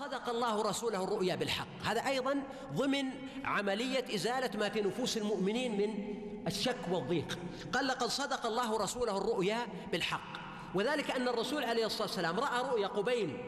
صدق 0.00 0.28
الله 0.28 0.62
رسوله 0.62 1.04
الرؤيا 1.04 1.36
بالحق. 1.36 1.66
هذا 1.84 2.06
أيضا 2.06 2.42
ضمن 2.72 3.10
عملية 3.44 4.14
إزالة 4.14 4.58
ما 4.58 4.68
في 4.68 4.80
نفوس 4.80 5.16
المؤمنين 5.16 5.78
من 5.78 6.14
الشك 6.46 6.78
والضيق. 6.90 7.38
قال 7.72 7.86
لقد 7.86 8.08
صدق 8.08 8.46
الله 8.46 8.78
رسوله 8.78 9.16
الرؤيا 9.16 9.58
بالحق. 9.92 10.32
وذلك 10.74 11.10
أن 11.10 11.28
الرسول 11.28 11.64
عليه 11.64 11.86
الصلاة 11.86 12.02
والسلام 12.02 12.40
رأى 12.40 12.62
رؤيا 12.62 12.86
قبيل 12.86 13.38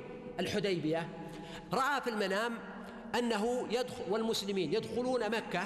الحديبية 0.41 1.09
رأى 1.73 2.01
في 2.01 2.11
المنام 2.11 2.59
أنه 3.19 3.67
يدخل 3.71 4.03
والمسلمين 4.11 4.75
يدخلون 4.75 5.31
مكة 5.31 5.63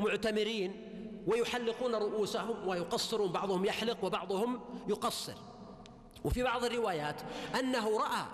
معتمرين 0.00 0.84
ويحلقون 1.26 1.94
رؤوسهم 1.94 2.68
ويقصرون 2.68 3.32
بعضهم 3.32 3.64
يحلق 3.64 4.04
وبعضهم 4.04 4.60
يقصر. 4.88 5.34
وفي 6.24 6.42
بعض 6.42 6.64
الروايات 6.64 7.16
أنه 7.60 7.98
رأى 7.98 8.26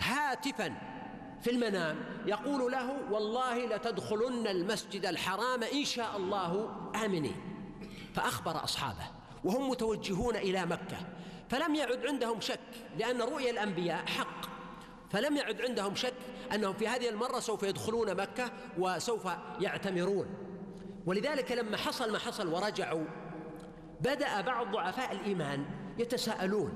هاتفا 0.00 0.93
في 1.44 1.50
المنام 1.50 1.96
يقول 2.26 2.72
له 2.72 2.96
والله 3.10 3.66
لتدخلن 3.66 4.46
المسجد 4.46 5.06
الحرام 5.06 5.62
إن 5.62 5.84
شاء 5.84 6.16
الله 6.16 6.70
آمنين. 7.04 7.36
فأخبر 8.14 8.64
أصحابه 8.64 9.06
وهم 9.44 9.70
متوجهون 9.70 10.36
إلى 10.36 10.66
مكة 10.66 10.96
فلم 11.48 11.74
يعد 11.74 12.06
عندهم 12.06 12.40
شك 12.40 12.60
لأن 12.98 13.22
رؤيا 13.22 13.50
الأنبياء 13.50 14.06
حق. 14.06 14.46
فلم 15.10 15.36
يعد 15.36 15.60
عندهم 15.60 15.94
شك 15.94 16.14
أنهم 16.54 16.72
في 16.72 16.88
هذه 16.88 17.08
المرة 17.08 17.40
سوف 17.40 17.62
يدخلون 17.62 18.14
مكة 18.14 18.50
وسوف 18.78 19.28
يعتمرون. 19.60 20.26
ولذلك 21.06 21.52
لما 21.52 21.76
حصل 21.76 22.12
ما 22.12 22.18
حصل 22.18 22.48
ورجعوا 22.48 23.04
بدأ 24.00 24.40
بعض 24.40 24.72
ضعفاء 24.72 25.12
الإيمان 25.12 25.64
يتساءلون 25.98 26.72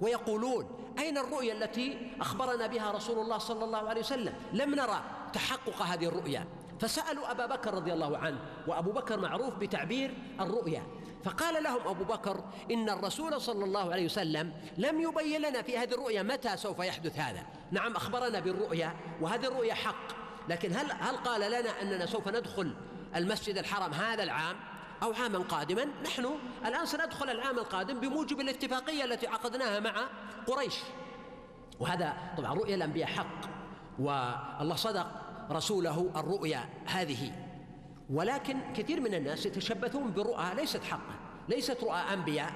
ويقولون 0.00 0.94
أين 0.98 1.18
الرؤيا 1.18 1.52
التي 1.52 2.10
أخبرنا 2.20 2.66
بها 2.66 2.90
رسول 2.90 3.18
الله 3.18 3.38
صلى 3.38 3.64
الله 3.64 3.88
عليه 3.88 4.00
وسلم؟ 4.00 4.34
لم 4.52 4.74
نرى 4.74 5.02
تحقق 5.32 5.82
هذه 5.82 6.06
الرؤيا. 6.06 6.46
فسألوا 6.80 7.30
أبا 7.30 7.46
بكر 7.46 7.74
رضي 7.74 7.92
الله 7.92 8.18
عنه 8.18 8.38
وأبو 8.66 8.92
بكر 8.92 9.20
معروف 9.20 9.54
بتعبير 9.54 10.14
الرؤيا. 10.40 10.82
فقال 11.24 11.62
لهم 11.62 11.88
أبو 11.88 12.04
بكر 12.04 12.44
إن 12.70 12.90
الرسول 12.90 13.40
صلى 13.40 13.64
الله 13.64 13.92
عليه 13.92 14.04
وسلم 14.04 14.52
لم 14.78 15.00
يبين 15.00 15.40
لنا 15.40 15.62
في 15.62 15.78
هذه 15.78 15.94
الرؤيا 15.94 16.22
متى 16.22 16.56
سوف 16.56 16.78
يحدث 16.78 17.18
هذا. 17.18 17.46
نعم 17.70 17.96
أخبرنا 17.96 18.40
بالرؤيا 18.40 18.96
وهذه 19.20 19.46
الرؤيا 19.46 19.74
حق. 19.74 20.20
لكن 20.48 20.72
هل 20.72 20.92
هل 21.00 21.16
قال 21.16 21.40
لنا 21.40 21.82
أننا 21.82 22.06
سوف 22.06 22.28
ندخل 22.28 22.74
المسجد 23.16 23.58
الحرام 23.58 23.92
هذا 23.92 24.22
العام؟ 24.22 24.56
أو 25.02 25.12
عاما 25.12 25.38
قادما. 25.38 25.84
نحن 26.04 26.26
الآن 26.66 26.86
سندخل 26.86 27.30
العام 27.30 27.58
القادم 27.58 28.00
بموجب 28.00 28.40
الاتفاقية 28.40 29.04
التي 29.04 29.26
عقدناها 29.26 29.80
مع 29.80 30.08
قريش. 30.46 30.74
وهذا 31.80 32.16
طبعا 32.38 32.54
رؤيا 32.54 32.74
الأنبياء 32.74 33.08
حق 33.08 33.40
والله 33.98 34.76
صدق 34.76 35.06
رسوله 35.50 36.10
الرؤيا 36.16 36.68
هذه. 36.86 37.32
ولكن 38.10 38.72
كثير 38.76 39.00
من 39.00 39.14
الناس 39.14 39.46
يتشبثون 39.46 40.12
برؤى 40.12 40.54
ليست 40.54 40.84
حقا 40.84 41.14
ليست 41.48 41.84
رؤى 41.84 41.98
أنبياء 42.12 42.52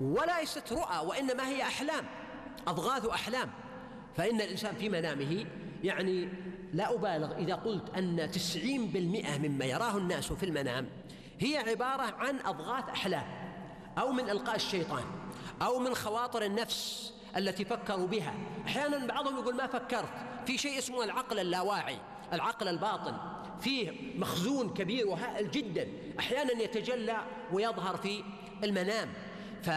وليست 0.00 0.72
رؤى 0.72 1.06
وإنما 1.06 1.48
هي 1.48 1.62
أحلام 1.62 2.04
أضغاث 2.66 3.06
أحلام. 3.06 3.50
فإن 4.16 4.40
الإنسان 4.40 4.74
في 4.74 4.88
منامه 4.88 5.46
يعني 5.84 6.28
لا 6.72 6.94
أبالغ 6.94 7.36
إذا 7.36 7.54
قلت 7.54 7.90
أن 7.96 8.30
تسعين 8.30 8.86
بالمئة 8.86 9.38
مما 9.38 9.64
يراه 9.64 9.96
الناس 9.96 10.32
في 10.32 10.46
المنام 10.46 10.88
هي 11.40 11.56
عبارة 11.56 12.02
عن 12.02 12.38
أضغاث 12.46 12.88
أحلام 12.88 13.24
أو 13.98 14.12
من 14.12 14.30
إلقاء 14.30 14.56
الشيطان 14.56 15.04
أو 15.62 15.78
من 15.78 15.94
خواطر 15.94 16.42
النفس 16.42 17.12
التي 17.36 17.64
فكروا 17.64 18.06
بها. 18.06 18.34
أحيانا 18.66 19.06
بعضهم 19.06 19.38
يقول 19.38 19.56
ما 19.56 19.66
فكرت. 19.66 20.08
في 20.46 20.58
شيء 20.58 20.78
اسمه 20.78 21.04
العقل 21.04 21.38
اللاواعي 21.38 21.98
العقل 22.32 22.68
الباطن. 22.68 23.16
فيه 23.60 24.18
مخزون 24.18 24.74
كبير 24.74 25.06
وهائل 25.06 25.50
جدا. 25.50 25.88
أحيانا 26.18 26.62
يتجلى 26.62 27.16
ويظهر 27.52 27.96
في 27.96 28.24
المنام. 28.64 29.08
ف 29.62 29.70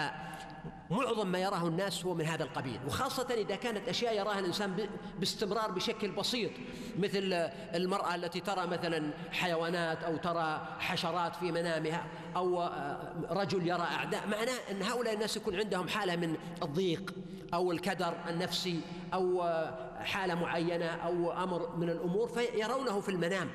معظم 0.91 1.27
ما 1.27 1.39
يراه 1.39 1.67
الناس 1.67 2.05
هو 2.05 2.13
من 2.13 2.25
هذا 2.25 2.44
القبيل. 2.44 2.79
وخاصة 2.88 3.27
إذا 3.33 3.55
كانت 3.55 3.89
أشياء 3.89 4.16
يراها 4.16 4.39
الإنسان 4.39 4.88
باستمرار 5.19 5.71
بشكل 5.71 6.11
بسيط 6.11 6.51
مثل 6.99 7.33
المرأة 7.75 8.16
التي 8.16 8.39
ترى 8.39 8.67
مثلا 8.67 9.13
حيوانات 9.31 10.03
أو 10.03 10.17
ترى 10.17 10.67
حشرات 10.79 11.35
في 11.35 11.51
منامها 11.51 12.05
أو 12.35 12.61
آه، 12.61 13.13
رجل 13.29 13.67
يرى 13.67 13.81
أعداء 13.81 14.27
معناه 14.27 14.57
أن 14.72 14.81
هؤلاء 14.81 15.13
الناس 15.13 15.38
يكون 15.38 15.55
عندهم 15.55 15.88
حالة 15.88 16.16
من 16.16 16.35
الضيق 16.63 17.13
أو 17.53 17.72
الكدر 17.72 18.13
النفسي 18.29 18.81
أو 19.13 19.43
آه، 19.43 20.03
حالة 20.03 20.35
معينة 20.35 20.85
أو 20.85 21.31
أمر 21.31 21.75
من 21.75 21.89
الأمور 21.89 22.27
فيرونه 22.27 22.99
في 23.01 23.09
المنام. 23.09 23.49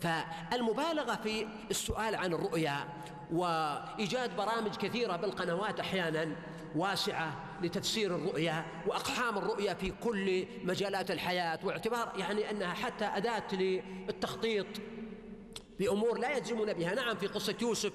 فالمبالغة 0.00 1.14
في 1.14 1.46
السؤال 1.70 2.14
عن 2.14 2.32
الرؤيا 2.32 2.76
وإيجاد 3.32 4.36
برامج 4.36 4.76
كثيرة 4.76 5.16
بالقنوات 5.16 5.80
أحيانا 5.80 6.28
واسعة 6.76 7.36
لتفسير 7.62 8.16
الرؤيا 8.16 8.64
وأقحام 8.86 9.38
الرؤيا 9.38 9.74
في 9.74 9.92
كل 10.04 10.46
مجالات 10.64 11.10
الحياة 11.10 11.58
واعتبار 11.64 12.12
يعني 12.16 12.50
أنها 12.50 12.74
حتى 12.74 13.04
أداة 13.04 13.54
للتخطيط 13.54 14.66
بأمور 15.78 16.18
لا 16.18 16.36
يجزمون 16.36 16.72
بها. 16.72 16.94
نعم 16.94 17.16
في 17.16 17.26
قصة 17.26 17.54
يوسف 17.62 17.92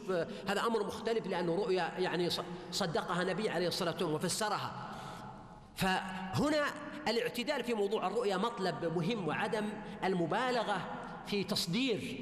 هذا 0.48 0.62
أمر 0.62 0.84
مختلف 0.84 1.28
لأنه 1.28 1.56
رؤيا 1.56 1.92
يعني 1.98 2.30
صدقها 2.72 3.24
نبي 3.24 3.50
عليه 3.50 3.68
الصلاة 3.68 3.92
والسلام 3.92 4.14
وفسرها. 4.14 4.92
فهنا 5.76 6.66
الاعتدال 7.08 7.64
في 7.64 7.74
موضوع 7.74 8.08
الرؤيا 8.08 8.38
مطلب 8.38 8.94
مهم 8.96 9.28
وعدم 9.28 9.70
المبالغة 10.04 10.82
في 11.28 11.44
تصدير 11.44 12.18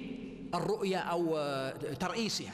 الرؤيا 0.53 0.99
أو 0.99 1.37
ترئيسها. 1.99 2.53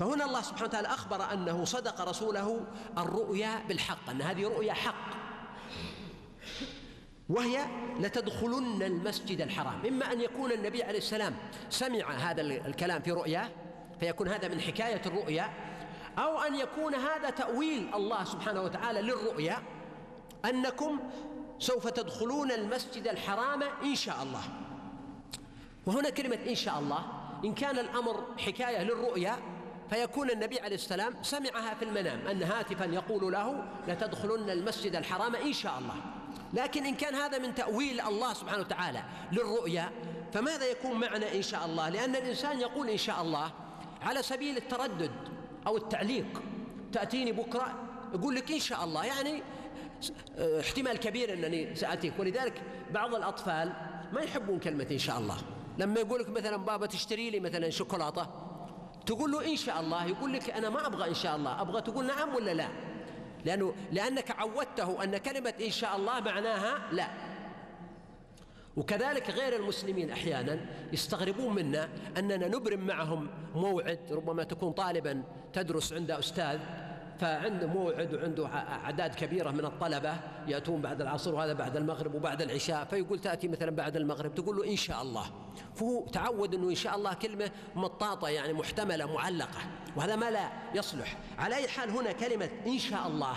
فهنا 0.00 0.24
الله 0.24 0.42
سبحانه 0.42 0.64
وتعالى 0.64 0.88
أخبر 0.88 1.32
أنه 1.32 1.64
صدق 1.64 2.00
رسوله 2.00 2.66
الرؤيا 2.98 3.62
بالحق 3.68 4.10
أن 4.10 4.22
هذه 4.22 4.44
رؤيا 4.44 4.72
حق. 4.72 5.10
وهي 7.28 7.66
لتدخلن 7.98 8.82
المسجد 8.82 9.40
الحرام. 9.40 9.86
إما 9.86 10.12
أن 10.12 10.20
يكون 10.20 10.52
النبي 10.52 10.82
عليه 10.82 10.98
السلام 10.98 11.36
سمع 11.70 12.10
هذا 12.10 12.42
الكلام 12.42 13.02
في 13.02 13.12
رؤيا 13.12 13.50
فيكون 14.00 14.28
هذا 14.28 14.48
من 14.48 14.60
حكاية 14.60 15.02
الرؤيا 15.06 15.50
أو 16.18 16.38
أن 16.38 16.54
يكون 16.54 16.94
هذا 16.94 17.30
تأويل 17.30 17.94
الله 17.94 18.24
سبحانه 18.24 18.62
وتعالى 18.62 19.02
للرؤيا 19.02 19.62
أنكم 20.44 21.00
سوف 21.58 21.88
تدخلون 21.88 22.52
المسجد 22.52 23.08
الحرام 23.08 23.62
إن 23.62 23.94
شاء 23.94 24.22
الله. 24.22 24.42
وهنا 25.86 26.10
كلمة 26.10 26.38
إن 26.48 26.54
شاء 26.54 26.78
الله 26.78 27.04
إن 27.44 27.54
كان 27.54 27.78
الأمر 27.78 28.24
حكاية 28.38 28.82
للرؤيا 28.82 29.49
فيكون 29.90 30.30
النبي 30.30 30.60
عليه 30.60 30.74
السلام 30.74 31.14
سمعها 31.22 31.74
في 31.74 31.84
المنام 31.84 32.26
أن 32.26 32.42
هاتفا 32.42 32.84
يقول 32.84 33.32
له 33.32 33.64
لتدخلن 33.88 34.50
المسجد 34.50 34.96
الحرام 34.96 35.36
إن 35.36 35.52
شاء 35.52 35.78
الله. 35.78 35.94
لكن 36.52 36.86
إن 36.86 36.94
كان 36.94 37.14
هذا 37.14 37.38
من 37.38 37.54
تأويل 37.54 38.00
الله 38.00 38.32
سبحانه 38.32 38.60
وتعالى 38.60 39.02
للرؤيا 39.32 39.90
فماذا 40.32 40.66
يكون 40.70 41.00
معنى 41.00 41.36
إن 41.36 41.42
شاء 41.42 41.66
الله؟ 41.66 41.88
لأن 41.88 42.16
الإنسان 42.16 42.60
يقول 42.60 42.88
إن 42.88 42.96
شاء 42.96 43.22
الله 43.22 43.52
على 44.02 44.22
سبيل 44.22 44.56
التردد 44.56 45.10
أو 45.66 45.76
التعليق. 45.76 46.42
تأتيني 46.92 47.32
بكرة 47.32 47.74
يقول 48.14 48.34
لك 48.34 48.52
إن 48.52 48.60
شاء 48.60 48.84
الله 48.84 49.04
يعني 49.04 49.42
احتمال 50.60 50.96
كبير 50.96 51.32
أنني 51.32 51.74
سأتيك 51.74 52.12
ولذلك 52.18 52.62
بعض 52.90 53.14
الأطفال 53.14 53.72
ما 54.12 54.20
يحبون 54.20 54.58
كلمة 54.58 54.86
إن 54.90 54.98
شاء 54.98 55.18
الله. 55.18 55.36
لما 55.78 56.00
يقول 56.00 56.20
لك 56.20 56.28
مثلا 56.28 56.56
بابا 56.56 56.86
تشتري 56.86 57.30
لي 57.30 57.40
مثلا 57.40 57.70
شوكولاتة 57.70 58.49
تقول 59.10 59.32
له 59.32 59.50
إن 59.50 59.56
شاء 59.56 59.80
الله 59.80 60.04
يقول 60.06 60.32
لك 60.32 60.50
أنا 60.50 60.70
ما 60.70 60.86
أبغى 60.86 61.08
إن 61.08 61.14
شاء 61.14 61.36
الله 61.36 61.60
أبغى 61.60 61.82
تقول 61.82 62.06
نعم 62.06 62.34
ولا 62.34 62.54
لا؟ 62.54 62.68
لأنه 63.44 63.74
لأنك 63.92 64.30
عودته 64.30 65.04
أن 65.04 65.16
كلمة 65.16 65.54
إن 65.60 65.70
شاء 65.70 65.96
الله 65.96 66.20
معناها 66.20 66.78
لا. 66.92 67.08
وكذلك 68.76 69.30
غير 69.30 69.56
المسلمين 69.56 70.10
أحيانا 70.10 70.60
يستغربون 70.92 71.54
منا 71.54 71.88
أننا 72.18 72.48
نبرم 72.48 72.86
معهم 72.86 73.28
موعد 73.54 73.98
ربما 74.10 74.44
تكون 74.44 74.72
طالبا 74.72 75.22
تدرس 75.52 75.92
عند 75.92 76.10
أستاذ 76.10 76.58
فعنده 77.20 77.66
موعد 77.66 78.14
وعنده 78.14 78.46
أعداد 78.46 79.14
كبيرة 79.14 79.50
من 79.50 79.64
الطلبة 79.64 80.16
يأتون 80.46 80.80
بعد 80.80 81.00
العصر 81.00 81.34
وهذا 81.34 81.52
بعد 81.52 81.76
المغرب 81.76 82.14
وبعد 82.14 82.42
العشاء 82.42 82.84
فيقول 82.84 83.18
تأتي 83.18 83.48
مثلا 83.48 83.70
بعد 83.70 83.96
المغرب 83.96 84.34
تقول 84.34 84.56
له 84.56 84.70
إن 84.70 84.76
شاء 84.76 85.02
الله. 85.02 85.24
فهو 85.74 86.06
تعود 86.06 86.54
أنه 86.54 86.70
إن 86.70 86.74
شاء 86.74 86.96
الله 86.96 87.14
كلمة 87.14 87.50
مطاطة 87.74 88.28
يعني 88.28 88.52
محتملة 88.52 89.14
معلقة 89.14 89.60
وهذا 89.96 90.16
ما 90.16 90.30
لا 90.30 90.48
يصلح. 90.74 91.16
على 91.38 91.56
أي 91.56 91.68
حال 91.68 91.90
هنا 91.90 92.12
كلمة 92.12 92.50
إن 92.66 92.78
شاء 92.78 93.06
الله 93.06 93.36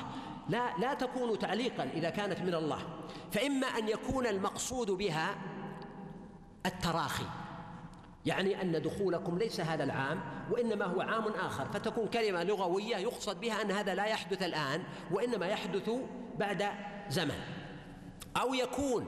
لا 0.50 0.78
لا 0.78 0.94
تكون 0.94 1.40
تعليقا 1.40 1.84
إذا 1.84 2.10
كانت 2.10 2.40
من 2.40 2.54
الله 2.56 2.80
فإما 3.32 3.68
أن 3.68 3.90
يكون 3.90 4.28
المقصود 4.28 4.92
بها 4.92 5.36
التراخي. 6.66 7.26
يعني 8.26 8.62
أن 8.62 8.82
دخولكم 8.82 9.38
ليس 9.38 9.60
هذا 9.60 9.84
العام 9.84 10.22
وإنما 10.52 10.86
هو 10.86 11.02
عام 11.02 11.28
آخر. 11.28 11.66
فتكون 11.74 12.08
كلمة 12.08 12.44
لغوية 12.44 12.98
يقصد 12.98 13.40
بها 13.42 13.62
أن 13.62 13.72
هذا 13.72 13.96
لا 13.96 14.06
يحدث 14.06 14.44
الآن 14.44 14.84
وإنما 15.12 15.48
يحدث 15.48 15.90
بعد 16.38 16.70
زمن. 17.10 17.40
أو 18.42 18.54
يكون 18.54 19.08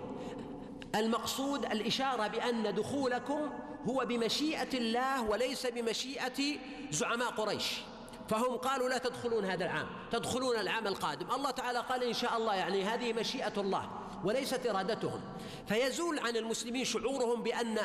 المقصود 0.95 1.65
الإشارة 1.65 2.27
بأن 2.27 2.75
دخولكم 2.75 3.49
هو 3.89 4.05
بمشيئة 4.05 4.77
الله 4.77 5.23
وليس 5.23 5.67
بمشيئة 5.67 6.57
زعماء 6.91 7.31
قريش. 7.31 7.81
فهم 8.29 8.57
قالوا 8.57 8.89
لا 8.89 8.97
تدخلون 8.97 9.45
هذا 9.45 9.65
العام 9.65 9.87
تدخلون 10.11 10.55
العام 10.55 10.87
القادم. 10.87 11.31
الله 11.31 11.51
تعالى 11.51 11.79
قال 11.79 12.03
إن 12.03 12.13
شاء 12.13 12.37
الله 12.37 12.55
يعني 12.55 12.83
هذه 12.83 13.13
مشيئة 13.13 13.53
الله. 13.57 13.89
وليست 14.25 14.65
إرادتهم. 14.67 15.21
فيزول 15.67 16.19
عن 16.19 16.37
المسلمين 16.37 16.85
شعورهم 16.85 17.43
بأن 17.43 17.77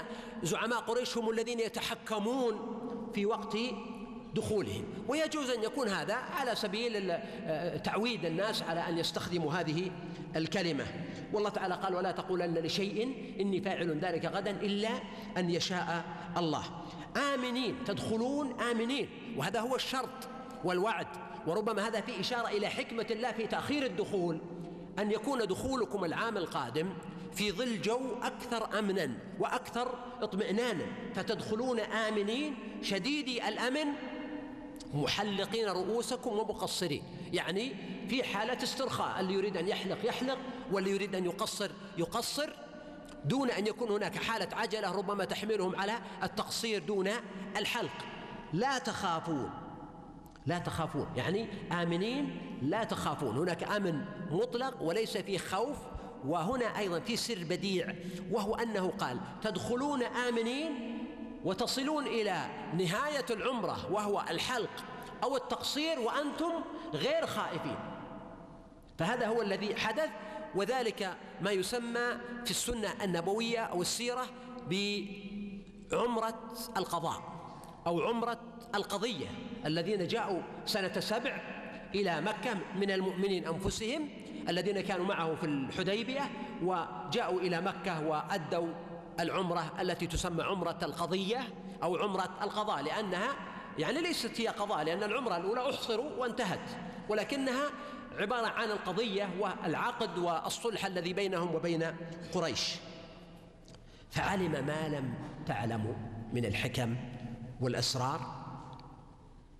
زعماء 0.42 0.78
قريش 0.78 1.18
هم 1.18 1.30
الذين 1.30 1.60
يتحكمون 1.60 2.80
في 3.14 3.26
وقت 3.26 3.56
دخولهم. 4.34 4.84
ويجوز 5.08 5.50
أن 5.50 5.62
يكون 5.62 5.88
هذا 5.88 6.14
على 6.14 6.54
سبيل 6.54 7.18
تعويد 7.84 8.24
الناس 8.24 8.62
على 8.62 8.88
أن 8.88 8.98
يستخدموا 8.98 9.52
هذه 9.52 9.90
الكلمة. 10.36 10.86
والله 11.32 11.50
تعالى 11.50 11.74
قال 11.74 11.94
ولا 11.94 12.12
تقولن 12.12 12.58
لشيء 12.58 13.02
إني 13.40 13.60
فاعل 13.60 13.98
ذلك 13.98 14.24
غدا 14.24 14.50
إلا 14.50 14.90
أن 15.36 15.50
يشاء 15.50 16.04
الله. 16.36 16.64
آمنين 17.34 17.84
تدخلون 17.84 18.60
آمنين. 18.60 19.08
وهذا 19.36 19.60
هو 19.60 19.76
الشرط 19.76 20.28
والوعد. 20.64 21.06
وربما 21.46 21.88
هذا 21.88 22.00
في 22.00 22.20
إشارة 22.20 22.48
إلى 22.48 22.68
حكمة 22.68 23.06
الله 23.10 23.32
في 23.32 23.46
تأخير 23.46 23.86
الدخول. 23.86 24.40
أن 24.98 25.10
يكون 25.10 25.38
دخولكم 25.46 26.04
العام 26.04 26.36
القادم 26.36 26.92
في 27.32 27.52
ظل 27.52 27.82
جو 27.82 28.00
أكثر 28.22 28.78
أمنا 28.78 29.10
وأكثر 29.38 29.94
اطمئنانا 30.22 30.84
فتدخلون 31.14 31.80
آمنين 31.80 32.56
شديدي 32.82 33.48
الأمن 33.48 33.86
محلقين 34.94 35.68
رؤوسكم 35.68 36.30
ومقصرين. 36.30 37.02
يعني 37.32 37.72
في 38.08 38.24
حالة 38.24 38.62
استرخاء 38.62 39.20
اللي 39.20 39.34
يريد 39.34 39.56
أن 39.56 39.68
يحلق 39.68 40.06
يحلق 40.06 40.38
واللي 40.72 40.90
يريد 40.90 41.14
أن 41.14 41.24
يقصر 41.24 41.70
يقصر. 41.98 42.50
دون 43.24 43.50
أن 43.50 43.66
يكون 43.66 43.90
هناك 43.90 44.16
حالة 44.16 44.56
عجلة 44.56 44.92
ربما 44.96 45.24
تحملهم 45.24 45.76
على 45.76 45.98
التقصير 46.22 46.82
دون 46.82 47.10
الحلق. 47.56 48.04
لا 48.52 48.78
تخافون. 48.78 49.50
لا 50.46 50.58
تخافون. 50.58 51.06
يعني 51.16 51.48
آمنين 51.72 52.40
لا 52.62 52.84
تخافون. 52.84 53.38
هناك 53.38 53.62
أمن 53.62 54.04
مطلق 54.30 54.82
وليس 54.82 55.16
فيه 55.16 55.38
خوف 55.38 55.76
وهنا 56.26 56.78
أيضا 56.78 57.00
في 57.00 57.16
سر 57.16 57.44
بديع 57.44 57.94
وهو 58.30 58.54
أنه 58.54 58.92
قال 58.98 59.20
تدخلون 59.42 60.02
آمنين 60.02 60.98
وتصلون 61.44 62.06
إلى 62.06 62.46
نهاية 62.78 63.24
العمرة 63.30 63.92
وهو 63.92 64.24
الحلق 64.30 64.84
أو 65.22 65.36
التقصير 65.36 66.00
وأنتم 66.00 66.52
غير 66.94 67.26
خائفين. 67.26 67.76
فهذا 68.98 69.26
هو 69.26 69.42
الذي 69.42 69.76
حدث 69.76 70.10
وذلك 70.54 71.16
ما 71.40 71.50
يسمى 71.50 72.08
في 72.44 72.50
السنة 72.50 73.04
النبوية 73.04 73.60
أو 73.60 73.82
السيرة 73.82 74.26
بعمرة 74.70 76.34
القضاء 76.76 77.22
أو 77.86 78.00
عمرة 78.00 78.40
القضية. 78.74 79.28
الذين 79.66 80.06
جاءوا 80.06 80.40
سنة 80.66 81.00
سبع 81.00 81.40
إلى 81.94 82.20
مكة 82.20 82.54
من 82.76 82.90
المؤمنين 82.90 83.46
أنفسهم 83.46 84.08
الذين 84.48 84.80
كانوا 84.80 85.06
معه 85.06 85.34
في 85.34 85.46
الحديبية 85.46 86.30
وجاءوا 86.62 87.40
إلى 87.40 87.60
مكة 87.60 88.06
وأدوا 88.08 88.68
العمرة 89.20 89.72
التي 89.80 90.06
تسمى 90.06 90.42
عمرة 90.42 90.78
القضية 90.82 91.38
أو 91.82 91.96
عمرة 91.96 92.30
القضاء 92.42 92.82
لأنها 92.82 93.28
يعني 93.78 94.00
ليست 94.00 94.40
هي 94.40 94.48
قضاء 94.48 94.84
لأن 94.84 95.02
العمرة 95.02 95.36
الأولى 95.36 95.70
أحصروا 95.70 96.10
وانتهت 96.18 96.70
ولكنها 97.08 97.70
عبارة 98.18 98.46
عن 98.46 98.70
القضية 98.70 99.28
والعقد 99.40 100.18
والصلح 100.18 100.86
الذي 100.86 101.12
بينهم 101.12 101.54
وبين 101.54 101.96
قريش. 102.34 102.74
فعلم 104.10 104.52
ما 104.52 104.88
لم 104.88 105.14
تعلموا 105.46 105.94
من 106.32 106.44
الحكم 106.44 106.96
والأسرار 107.60 108.39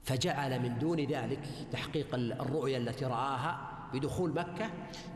فجعل 0.05 0.63
من 0.63 0.79
دون 0.79 1.01
ذلك 1.01 1.41
تحقيق 1.73 2.15
الرؤيا 2.15 2.79
التي 2.79 3.05
رآها 3.05 3.71
بدخول 3.95 4.35
مكة 4.35 4.71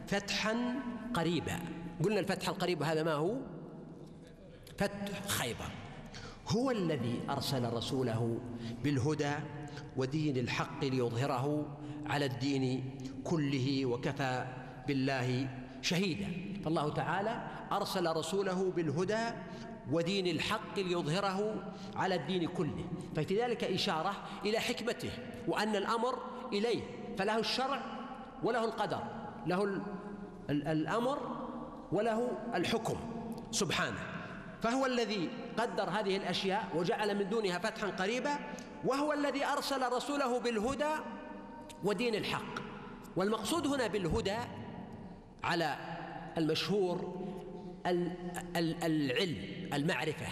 فتحا 0.07 0.55
قريبا. 1.15 1.59
قلنا 2.05 2.21
الفتح 2.21 2.49
القريب 2.49 2.83
هذا 2.83 3.03
ما 3.03 3.13
هو؟ 3.13 3.37
فتح 4.79 5.27
خيبر. 5.27 5.71
هو 6.49 6.71
الذي 6.71 7.21
أرسل 7.31 7.73
رسوله 7.73 8.41
بالهدى 8.85 9.35
ودين 9.97 10.37
الحق 10.37 10.85
ليظهره 10.85 11.77
على 12.07 12.27
الدين 12.27 12.95
كله 13.25 13.87
وكفى 13.87 14.47
بالله 14.89 15.49
شهيدا. 15.83 16.29
فالله 16.65 16.93
تعالى 16.93 17.43
أرسل 17.73 18.17
رسوله 18.17 18.71
بالهدى 18.71 19.25
ودين 19.93 20.27
الحق 20.27 20.79
ليظهره 20.79 21.63
على 21.97 22.15
الدين 22.15 22.49
كله. 22.49 22.85
ففي 23.17 23.43
ذلك 23.43 23.65
إشارة 23.65 24.15
إلى 24.45 24.59
حكمته 24.59 25.11
وأن 25.49 25.77
الأمر 25.77 26.19
إليه. 26.53 26.81
فله 27.19 27.39
الشرع 27.39 27.81
وله 28.43 28.65
القدر 28.65 29.03
له 29.47 29.81
الأمر 30.51 31.19
وله 31.93 32.31
الحكم 32.55 32.97
سبحانه. 33.51 34.01
فهو 34.63 34.87
الذي 34.87 35.29
قدر 35.59 35.91
هذه 35.91 36.17
الأشياء 36.17 36.69
وجعل 36.75 37.19
من 37.19 37.29
دونها 37.29 37.59
فتحا 37.59 37.87
قريبا 37.87 38.39
وهو 38.85 39.13
الذي 39.13 39.45
أرسل 39.45 39.93
رسوله 39.93 40.41
بالهدى 40.41 40.95
ودين 41.85 42.15
الحق. 42.15 42.55
والمقصود 43.17 43.67
هنا 43.67 43.87
بالهدى 43.87 44.37
على 45.45 45.77
المشهور 46.39 47.15
العلم. 48.87 49.64
المعرفة 49.75 50.27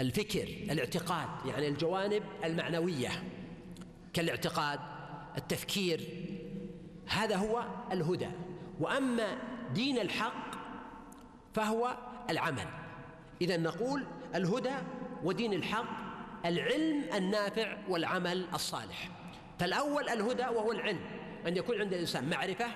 الفكر 0.00 0.48
الاعتقاد 0.70 1.28
يعني 1.46 1.68
الجوانب 1.68 2.22
المعنوية. 2.44 3.08
كالاعتقاد 4.12 4.80
التفكير 5.36 6.00
هذا 7.06 7.36
هو 7.36 7.64
الهدى. 7.92 8.28
وأما 8.80 9.38
دين 9.74 9.98
الحق 9.98 10.50
فهو 11.54 11.96
العمل. 12.30 12.66
إذا 13.40 13.56
نقول 13.56 14.04
الهدى 14.34 14.74
ودين 15.24 15.52
الحق 15.52 16.08
العلم 16.46 17.04
النافع 17.14 17.76
والعمل 17.88 18.46
الصالح. 18.54 19.10
فالأول 19.58 20.08
الهدى 20.08 20.42
وهو 20.42 20.72
العلم 20.72 21.00
أن 21.46 21.56
يكون 21.56 21.80
عند 21.80 21.92
الإنسان 21.92 22.30
معرفة 22.30 22.66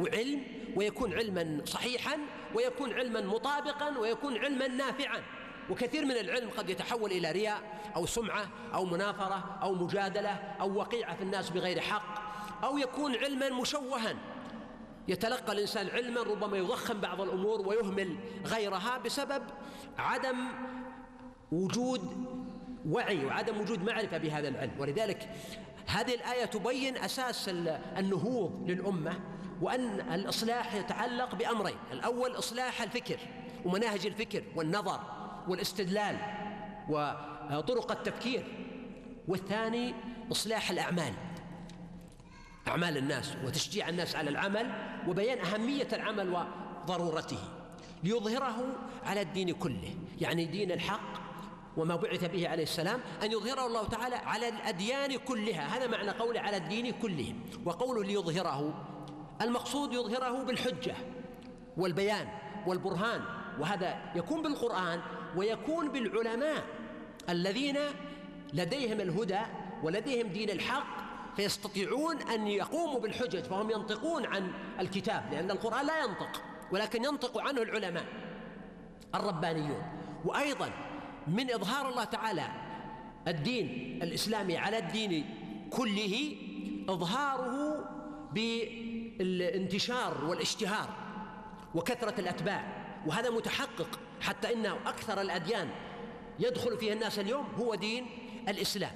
وعلم 0.00 0.42
ويكون 0.76 1.14
علما 1.14 1.60
صحيحا 1.64 2.18
ويكون 2.54 2.92
علما 2.92 3.20
مطابقا 3.20 3.98
ويكون 3.98 4.36
علما 4.36 4.68
نافعا. 4.68 5.22
وكثير 5.70 6.04
من 6.04 6.10
العلم 6.10 6.50
قد 6.50 6.70
يتحول 6.70 7.10
إلى 7.10 7.32
رياء 7.32 7.60
أو 7.96 8.06
سمعة 8.06 8.48
أو 8.74 8.84
منافرة 8.84 9.58
أو 9.62 9.74
مجادلة 9.74 10.30
أو 10.60 10.74
وقيعه 10.74 11.16
في 11.16 11.22
الناس 11.22 11.50
بغير 11.50 11.80
حق 11.80 12.22
أو 12.64 12.78
يكون 12.78 13.16
علما 13.16 13.48
مشوها. 13.50 14.14
يتلقى 15.08 15.52
الإنسان 15.52 15.88
علما 15.88 16.22
ربما 16.22 16.56
يضخم 16.56 17.00
بعض 17.00 17.20
الأمور 17.20 17.68
ويهمل 17.68 18.16
غيرها 18.46 18.98
بسبب 18.98 19.42
عدم 19.98 20.36
وجود 21.52 22.26
وعي 22.88 23.24
وعدم 23.24 23.60
وجود 23.60 23.84
معرفة 23.84 24.18
بهذا 24.18 24.48
العلم. 24.48 24.72
ولذلك 24.78 25.28
هذه 25.86 26.14
الآية 26.14 26.44
تبين 26.44 26.96
أساس 26.96 27.48
النهوض 27.98 28.70
للأمة. 28.70 29.20
وأن 29.62 30.00
الإصلاح 30.00 30.74
يتعلق 30.74 31.34
بأمرين. 31.34 31.76
الأول 31.92 32.38
إصلاح 32.38 32.82
الفكر 32.82 33.18
ومناهج 33.64 34.06
الفكر 34.06 34.42
والنظر 34.56 35.00
والاستدلال 35.48 36.16
وطرق 36.88 37.92
التفكير. 37.92 38.44
والثاني 39.28 39.94
إصلاح 40.32 40.70
الأعمال 40.70 41.14
أعمال 42.68 42.96
الناس 42.96 43.36
وتشجيع 43.44 43.88
الناس 43.88 44.16
على 44.16 44.30
العمل 44.30 44.72
وبيان 45.08 45.38
أهمية 45.38 45.88
العمل 45.92 46.46
وضرورته 46.88 47.38
ليظهره 48.04 48.66
على 49.04 49.20
الدين 49.20 49.52
كله. 49.52 49.94
يعني 50.20 50.44
دين 50.44 50.72
الحق 50.72 51.22
وما 51.76 51.96
بعث 51.96 52.24
به 52.24 52.48
عليه 52.48 52.62
السلام 52.62 53.00
أن 53.22 53.32
يظهره 53.32 53.66
الله 53.66 53.88
تعالى 53.88 54.16
على 54.16 54.48
الأديان 54.48 55.16
كلها. 55.16 55.76
هذا 55.76 55.86
معنى 55.86 56.10
قوله 56.10 56.40
على 56.40 56.56
الدين 56.56 56.92
كله. 56.92 57.34
وقوله 57.64 58.04
ليظهره 58.04 58.88
المقصود 59.42 59.92
يظهره 59.92 60.42
بالحجة 60.42 60.94
والبيان 61.76 62.28
والبرهان 62.66 63.22
وهذا 63.60 64.12
يكون 64.14 64.42
بالقرآن 64.42 65.00
ويكون 65.36 65.88
بالعلماء 65.88 66.64
الذين 67.28 67.78
لديهم 68.52 69.00
الهدى 69.00 69.40
ولديهم 69.82 70.26
دين 70.26 70.50
الحق 70.50 71.02
فيستطيعون 71.36 72.22
أن 72.22 72.46
يقوموا 72.46 73.00
بالحجج 73.00 73.44
فهم 73.44 73.70
ينطقون 73.70 74.26
عن 74.26 74.52
الكتاب 74.80 75.24
لأن 75.32 75.50
القرآن 75.50 75.86
لا 75.86 75.98
ينطق 76.00 76.42
ولكن 76.72 77.04
ينطق 77.04 77.38
عنه 77.38 77.62
العلماء 77.62 78.04
الربانيون. 79.14 79.82
وأيضا 80.24 80.70
من 81.26 81.50
إظهار 81.50 81.88
الله 81.88 82.04
تعالى 82.04 82.48
الدين 83.28 83.98
الإسلامي 84.02 84.56
على 84.56 84.78
الدين 84.78 85.26
كله 85.70 86.36
إظهاره 86.88 87.84
بالانتشار 89.22 90.24
والاشتهار 90.24 90.88
وكثرة 91.74 92.20
الأتباع 92.20 92.64
وهذا 93.06 93.30
متحقق 93.30 94.00
حتى 94.20 94.52
انه 94.52 94.76
أكثر 94.86 95.20
الأديان 95.20 95.68
يدخل 96.38 96.78
فيها 96.78 96.92
الناس 96.92 97.18
اليوم 97.18 97.46
هو 97.58 97.74
دين 97.74 98.06
الإسلام. 98.48 98.92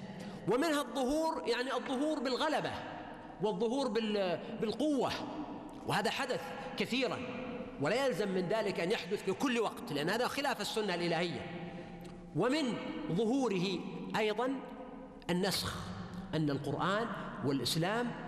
ومنها 0.49 0.81
الظهور 0.81 1.43
يعني 1.47 1.73
الظهور 1.75 2.19
بالغلبة 2.19 2.73
والظهور 3.43 3.89
بالقوة 4.61 5.11
وهذا 5.87 6.11
حدث 6.11 6.41
كثيرا 6.79 7.19
ولا 7.81 8.07
يلزم 8.07 8.29
من 8.29 8.49
ذلك 8.49 8.81
أن 8.81 8.91
يحدث 8.91 9.23
في 9.23 9.33
كل 9.33 9.59
وقت 9.59 9.93
لأن 9.93 10.11
هذا 10.11 10.29
خلاف 10.29 10.61
السنة 10.61 10.95
الإلهية. 10.95 11.41
ومن 12.37 12.75
ظهوره 13.13 13.79
أيضا 14.17 14.55
النسخ 15.31 15.75
أن 16.35 16.51
القرآن 16.51 17.07
والإسلام 17.45 18.26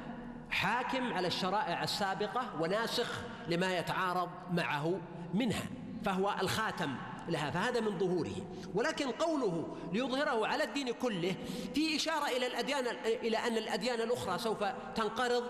حاكم 0.50 1.12
على 1.12 1.26
الشرائع 1.26 1.82
السابقة 1.82 2.42
وناسخ 2.60 3.20
لما 3.48 3.78
يتعارض 3.78 4.28
معه 4.52 5.00
منها 5.34 5.66
فهو 6.04 6.34
الخاتم 6.42 6.96
لها 7.28 7.50
فهذا 7.50 7.80
من 7.80 7.98
ظهوره. 7.98 8.46
ولكن 8.74 9.10
قوله 9.10 9.76
ليظهره 9.92 10.46
على 10.46 10.64
الدين 10.64 10.92
كله 10.92 11.34
في 11.74 11.96
إشارة 11.96 12.26
إلى 12.26 12.46
الأديان 12.46 12.86
إلى 13.04 13.36
أن 13.36 13.56
الأديان 13.56 14.00
الأخرى 14.00 14.38
سوف 14.38 14.64
تنقرض 14.94 15.44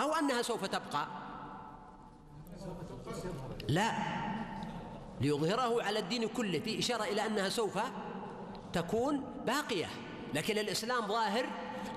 أو 0.00 0.14
أنها 0.14 0.42
سوف 0.42 0.66
تبقى. 0.66 1.06
لا 3.68 3.92
ليظهره 5.20 5.82
على 5.82 5.98
الدين 5.98 6.28
كله 6.28 6.58
في 6.58 6.78
إشارة 6.78 7.04
إلى 7.04 7.26
أنها 7.26 7.48
سوف 7.48 7.78
تكون 8.72 9.24
باقية. 9.46 9.88
لكن 10.34 10.58
الإسلام 10.58 11.06
ظاهر 11.06 11.46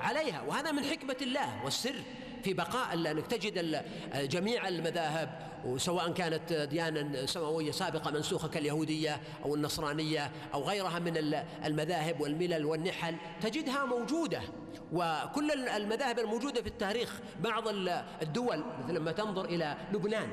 عليها 0.02 0.42
وهذا 0.42 0.72
من 0.72 0.84
حكمة 0.84 1.18
الله 1.22 1.64
والسر 1.64 1.96
في 2.44 2.54
بقاء 2.54 2.94
أنك 2.94 3.28
تجد 3.28 3.86
جميع 4.16 4.68
المذاهب 4.68 5.56
وسواء 5.66 6.12
كانت 6.12 6.54
ديانة 6.54 7.26
سماوية 7.26 7.72
سابقة 7.72 8.12
منسوخة 8.12 8.48
كاليهودية 8.48 9.22
أو 9.46 9.56
النصرانية 9.56 10.32
أو 10.54 10.64
غيرها 10.64 11.00
من 11.00 11.18
المذاهب 11.66 12.22
والملل 12.22 12.66
والنحل 12.66 13.16
تجدها 13.42 13.86
موجودة. 13.86 14.42
وكل 14.94 15.52
المذاهب 15.52 16.20
الموجودة 16.20 16.62
في 16.62 16.68
التاريخ 16.68 17.20
بعض 17.44 17.64
الدول 18.22 18.64
مثل 18.84 18.94
لما 18.94 19.12
تنظر 19.12 19.46
إلى 19.46 19.78
لبنان 19.94 20.28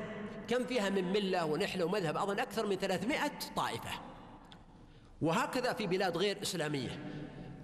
كم 0.47 0.65
فيها 0.65 0.89
من 0.89 1.11
ملة 1.11 1.45
ونحلة 1.45 1.85
ومذهب 1.85 2.17
أظن 2.17 2.39
أكثر 2.39 2.65
من 2.65 2.75
300 2.75 3.19
طائفة. 3.55 3.91
وهكذا 5.21 5.73
في 5.73 5.87
بلاد 5.87 6.17
غير 6.17 6.41
إسلامية. 6.41 6.99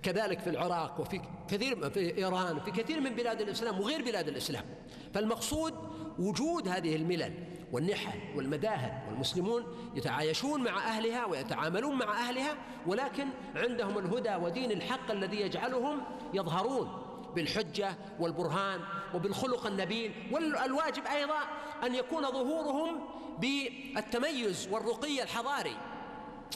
كذلك 0.04 0.40
في 0.40 0.50
العراق 0.50 1.00
وفي 1.00 1.22
كثير 1.48 1.90
في 1.90 2.18
إيران 2.18 2.58
وفي 2.58 2.72
كثير 2.72 3.00
من 3.00 3.16
بلاد 3.16 3.42
الإسلام 3.42 3.80
وغير 3.80 4.02
بلاد 4.02 4.28
الإسلام. 4.28 4.66
فالمقصود 5.14 5.74
وجود 6.20 6.68
هذه 6.68 6.96
الملل 6.96 7.34
والنحل 7.72 8.20
والمذاهب 8.36 9.04
والمسلمون 9.08 9.64
يتعايشون 9.96 10.64
مع 10.64 10.78
أهلها 10.78 11.26
ويتعاملون 11.26 11.98
مع 11.98 12.30
أهلها 12.30 12.56
ولكن 12.88 13.28
عندهم 13.56 13.98
الهدى 13.98 14.36
ودين 14.36 14.72
الحق 14.72 15.12
الذي 15.12 15.42
يجعلهم 15.42 16.02
يظهرون 16.34 16.90
بالحجة 17.36 17.96
والبرهان 18.20 18.80
وبالخلق 19.14 19.68
النبيل. 19.68 20.14
والواجب 20.32 21.06
أيضا 21.06 21.40
أن 21.84 21.96
يكون 21.96 22.32
ظهورهم 22.32 23.00
بالتميز 23.40 24.68
والرقي 24.72 25.24
الحضاري. 25.24 25.78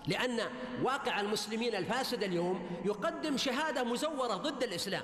لأن 0.08 0.40
واقع 0.84 1.20
المسلمين 1.20 1.76
الفاسد 1.76 2.24
اليوم 2.24 2.62
يقدم 2.86 3.38
شهادة 3.38 3.84
مزورة 3.84 4.34
ضد 4.34 4.64
الإسلام. 4.64 5.04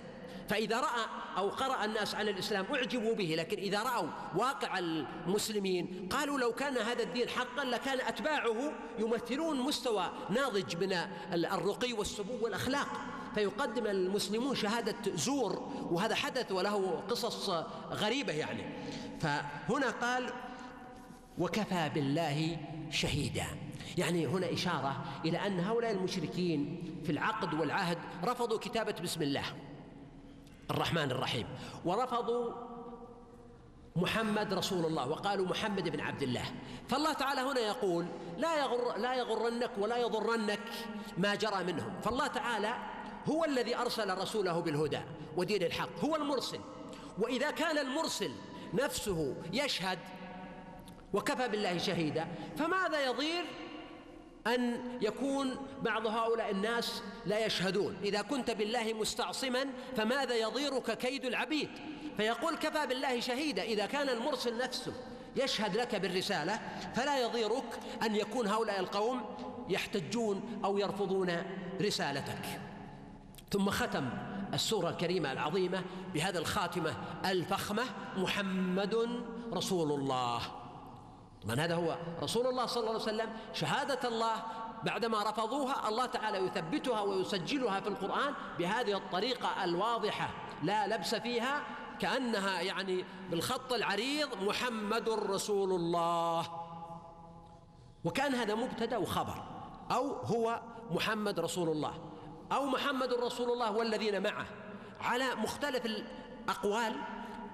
فإذا 0.49 0.79
رأى 0.79 1.05
أو 1.37 1.49
قرأ 1.49 1.85
الناس 1.85 2.15
عن 2.15 2.27
الإسلام 2.27 2.65
أعجبوا 2.75 3.15
به 3.15 3.35
لكن 3.37 3.57
إذا 3.57 3.83
رأوا 3.83 4.07
واقع 4.35 4.79
المسلمين 4.79 6.09
قالوا 6.11 6.39
لو 6.39 6.51
كان 6.51 6.77
هذا 6.77 7.03
الدين 7.03 7.29
حقا 7.29 7.63
لكان 7.63 7.99
أتباعه 7.99 8.73
يمثلون 8.99 9.61
مستوى 9.61 10.11
ناضج 10.29 10.83
من 10.83 10.93
الرقي 11.33 11.93
والسمو 11.93 12.33
والأخلاق. 12.41 12.87
فيقدم 13.35 13.87
المسلمون 13.87 14.55
شهادة 14.55 15.15
زور 15.15 15.71
وهذا 15.91 16.15
حدث 16.15 16.51
وله 16.51 17.03
قصص 17.09 17.49
غريبة 17.91 18.33
يعني. 18.33 18.63
فهنا 19.19 19.89
قال 19.89 20.33
وكفى 21.37 21.91
بالله 21.95 22.57
شهيدا. 22.91 23.68
يعني 23.97 24.27
هنا 24.27 24.53
إشارة 24.53 25.03
إلى 25.25 25.37
أن 25.47 25.59
هؤلاء 25.59 25.91
المشركين 25.91 26.83
في 27.03 27.11
العقد 27.11 27.53
والعهد 27.53 27.97
رفضوا 28.23 28.57
كتابة 28.57 28.95
بسم 29.03 29.21
الله 29.21 29.43
الرحمن 30.71 31.11
الرحيم 31.11 31.47
ورفضوا 31.85 32.53
محمد 33.95 34.53
رسول 34.53 34.85
الله 34.85 35.09
وقالوا 35.09 35.47
محمد 35.47 35.89
بن 35.89 35.99
عبد 35.99 36.21
الله. 36.21 36.45
فالله 36.89 37.13
تعالى 37.13 37.41
هنا 37.41 37.59
يقول 37.59 38.05
لا 38.37 38.59
يغر 38.59 38.97
لا 38.97 39.15
يغرنك 39.15 39.71
ولا 39.77 39.97
يضرنك 39.97 40.59
ما 41.17 41.35
جرى 41.35 41.63
منهم. 41.63 42.01
فالله 42.01 42.27
تعالى 42.27 42.73
هو 43.29 43.45
الذي 43.45 43.75
أرسل 43.75 44.17
رسوله 44.17 44.59
بالهدى 44.59 45.01
ودين 45.37 45.63
الحق 45.63 46.05
هو 46.05 46.15
المرسل. 46.15 46.59
وإذا 47.19 47.51
كان 47.51 47.77
المرسل 47.77 48.31
نفسه 48.73 49.35
يشهد 49.53 49.99
وكفى 51.13 51.47
بالله 51.47 51.77
شهيدا 51.77 52.27
فماذا 52.57 53.05
يضير؟ 53.05 53.45
أن 54.55 54.81
يكون 55.01 55.55
بعض 55.81 56.07
هؤلاء 56.07 56.51
الناس 56.51 57.01
لا 57.25 57.45
يشهدون. 57.45 57.97
إذا 58.03 58.21
كنت 58.21 58.51
بالله 58.51 58.93
مستعصما 58.93 59.65
فماذا 59.97 60.35
يضيرك 60.35 60.97
كيد 60.97 61.25
العبيد؟ 61.25 61.69
فيقول 62.17 62.55
كفى 62.55 62.87
بالله 62.87 63.19
شهيدا. 63.19 63.63
إذا 63.63 63.85
كان 63.85 64.09
المرسل 64.09 64.57
نفسه 64.57 64.93
يشهد 65.35 65.77
لك 65.77 65.95
بالرسالة 65.95 66.59
فلا 66.95 67.21
يضيرك 67.21 67.79
أن 68.03 68.15
يكون 68.15 68.47
هؤلاء 68.47 68.79
القوم 68.79 69.21
يحتجون 69.69 70.61
أو 70.65 70.77
يرفضون 70.77 71.43
رسالتك. 71.81 72.61
ثم 73.51 73.69
ختم 73.69 74.09
السورة 74.53 74.89
الكريمة 74.89 75.31
العظيمة 75.31 75.83
بهذا 76.13 76.39
الخاتمة 76.39 76.93
الفخمة 77.25 77.83
محمد 78.17 79.23
رسول 79.53 79.91
الله. 79.91 80.58
طبعا 81.43 81.55
هذا 81.55 81.75
هو 81.75 81.97
رسول 82.23 82.47
الله 82.47 82.65
صلى 82.65 82.81
الله 82.81 82.91
عليه 82.93 83.03
وسلم. 83.03 83.29
شهادة 83.53 84.07
الله 84.07 84.43
بعدما 84.83 85.23
رفضوها 85.23 85.89
الله 85.89 86.05
تعالى 86.05 86.37
يثبتها 86.37 87.01
ويسجلها 87.01 87.79
في 87.79 87.87
القرآن 87.87 88.33
بهذه 88.59 88.97
الطريقة 88.97 89.63
الواضحة 89.63 90.29
لا 90.63 90.87
لبس 90.87 91.15
فيها 91.15 91.61
كأنها 91.99 92.61
يعني 92.61 93.05
بالخط 93.31 93.73
العريض 93.73 94.43
محمد 94.43 95.09
رسول 95.09 95.71
الله. 95.71 96.45
وكان 98.03 98.35
هذا 98.35 98.55
مبتدأ 98.55 98.97
وخبر 98.97 99.43
أو 99.91 100.11
هو 100.11 100.61
محمد 100.91 101.39
رسول 101.39 101.69
الله 101.69 101.93
أو 102.51 102.65
محمد 102.65 103.13
رسول 103.13 103.51
الله 103.51 103.71
والذين 103.71 104.23
معه. 104.23 104.45
على 105.01 105.35
مختلف 105.35 105.85
الأقوال 105.85 106.95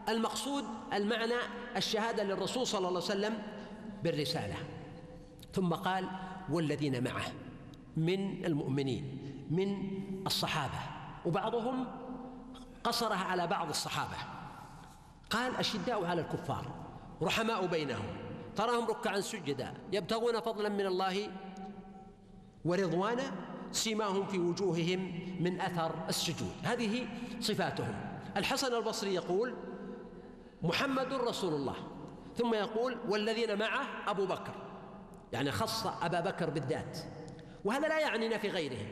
المقصود 0.10 0.66
المعنى 0.94 1.36
الشهادة 1.78 2.24
للرسول 2.24 2.68
صلى 2.68 2.88
الله 2.88 2.88
عليه 2.90 2.98
وسلم 2.98 3.55
بالرسالة. 4.06 4.56
ثم 5.54 5.74
قال 5.74 6.06
والذين 6.50 7.04
معه 7.04 7.26
من 7.98 8.46
المؤمنين 8.46 9.06
من 9.50 9.78
الصحابة. 10.28 10.80
وبعضهم 11.26 11.88
قصرها 12.84 13.24
على 13.34 13.48
بعض 13.48 13.70
الصحابة. 13.70 14.18
قال 15.30 15.56
أشداء 15.56 16.06
على 16.06 16.22
الكفار 16.22 16.66
رحماء 17.22 17.66
بينهم 17.66 18.06
تراهم 18.56 18.86
ركعا 18.86 19.22
سجدا 19.22 19.74
يبتغون 19.92 20.40
فضلا 20.40 20.70
من 20.70 20.86
الله 20.86 21.28
ورضوانا 22.66 23.32
سيماهم 23.72 24.26
في 24.26 24.40
وجوههم 24.40 25.02
من 25.40 25.62
أثر 25.62 25.92
السجود. 26.10 26.54
هذه 26.64 27.08
صفاتهم. 27.42 27.96
الحسن 28.38 28.76
البصري 28.76 29.14
يقول 29.14 29.54
محمد 30.64 31.14
رسول 31.14 31.54
الله. 31.54 31.76
ثم 32.38 32.54
يقول 32.54 32.98
والذين 33.10 33.60
معه 33.60 33.88
أبو 34.08 34.26
بكر. 34.26 34.54
يعني 35.34 35.52
خص 35.52 35.88
أبا 35.88 36.20
بكر 36.20 36.50
بالذات. 36.50 36.98
وهذا 37.66 37.88
لا 37.88 38.00
يعنينا 38.00 38.38
في 38.38 38.50
غيرهم 38.50 38.88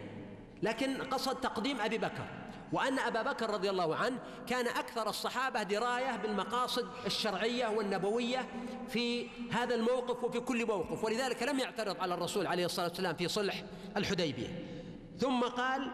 لكن 0.63 1.01
قصد 1.03 1.35
تقديم 1.35 1.81
أبي 1.81 1.97
بكر. 1.97 2.27
وأن 2.71 2.99
أبا 2.99 3.21
بكر 3.21 3.49
رضي 3.49 3.69
الله 3.69 3.95
عنه 3.95 4.19
كان 4.47 4.67
أكثر 4.67 5.09
الصحابة 5.09 5.63
دراية 5.63 6.15
بالمقاصد 6.15 6.87
الشرعية 7.05 7.67
والنبوية 7.67 8.45
في 8.89 9.27
هذا 9.51 9.75
الموقف 9.75 10.23
وفي 10.23 10.39
كل 10.39 10.65
موقف. 10.67 11.03
ولذلك 11.03 11.43
لم 11.43 11.59
يعترض 11.59 12.01
على 12.01 12.13
الرسول 12.13 12.47
عليه 12.47 12.65
الصلاة 12.65 12.87
والسلام 12.87 13.15
في 13.15 13.27
صلح 13.27 13.63
الحديبية. 13.97 14.65
ثم 15.19 15.43
قال 15.43 15.91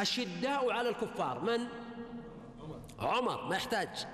الشداء 0.00 0.72
على 0.72 0.88
الكفار. 0.88 1.40
من؟ 1.40 1.66
عمر 2.98 3.44
ما 3.44 3.56
يحتاج. 3.56 4.06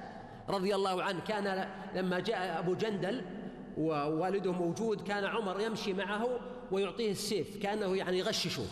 رضي 0.49 0.75
الله 0.75 1.03
عنه. 1.03 1.21
كان 1.21 1.69
لما 1.95 2.21
جاء 2.21 2.59
أبو 2.59 2.75
جندل 2.75 3.23
ووالده 3.79 4.53
موجود 4.53 5.01
كان 5.01 5.25
عمر 5.25 5.61
يمشي 5.61 5.93
معه 5.93 6.29
ويعطيه 6.73 7.11
السيف 7.11 7.57
كأنه 7.57 7.97
يعني 7.97 8.19
يغششه. 8.19 8.63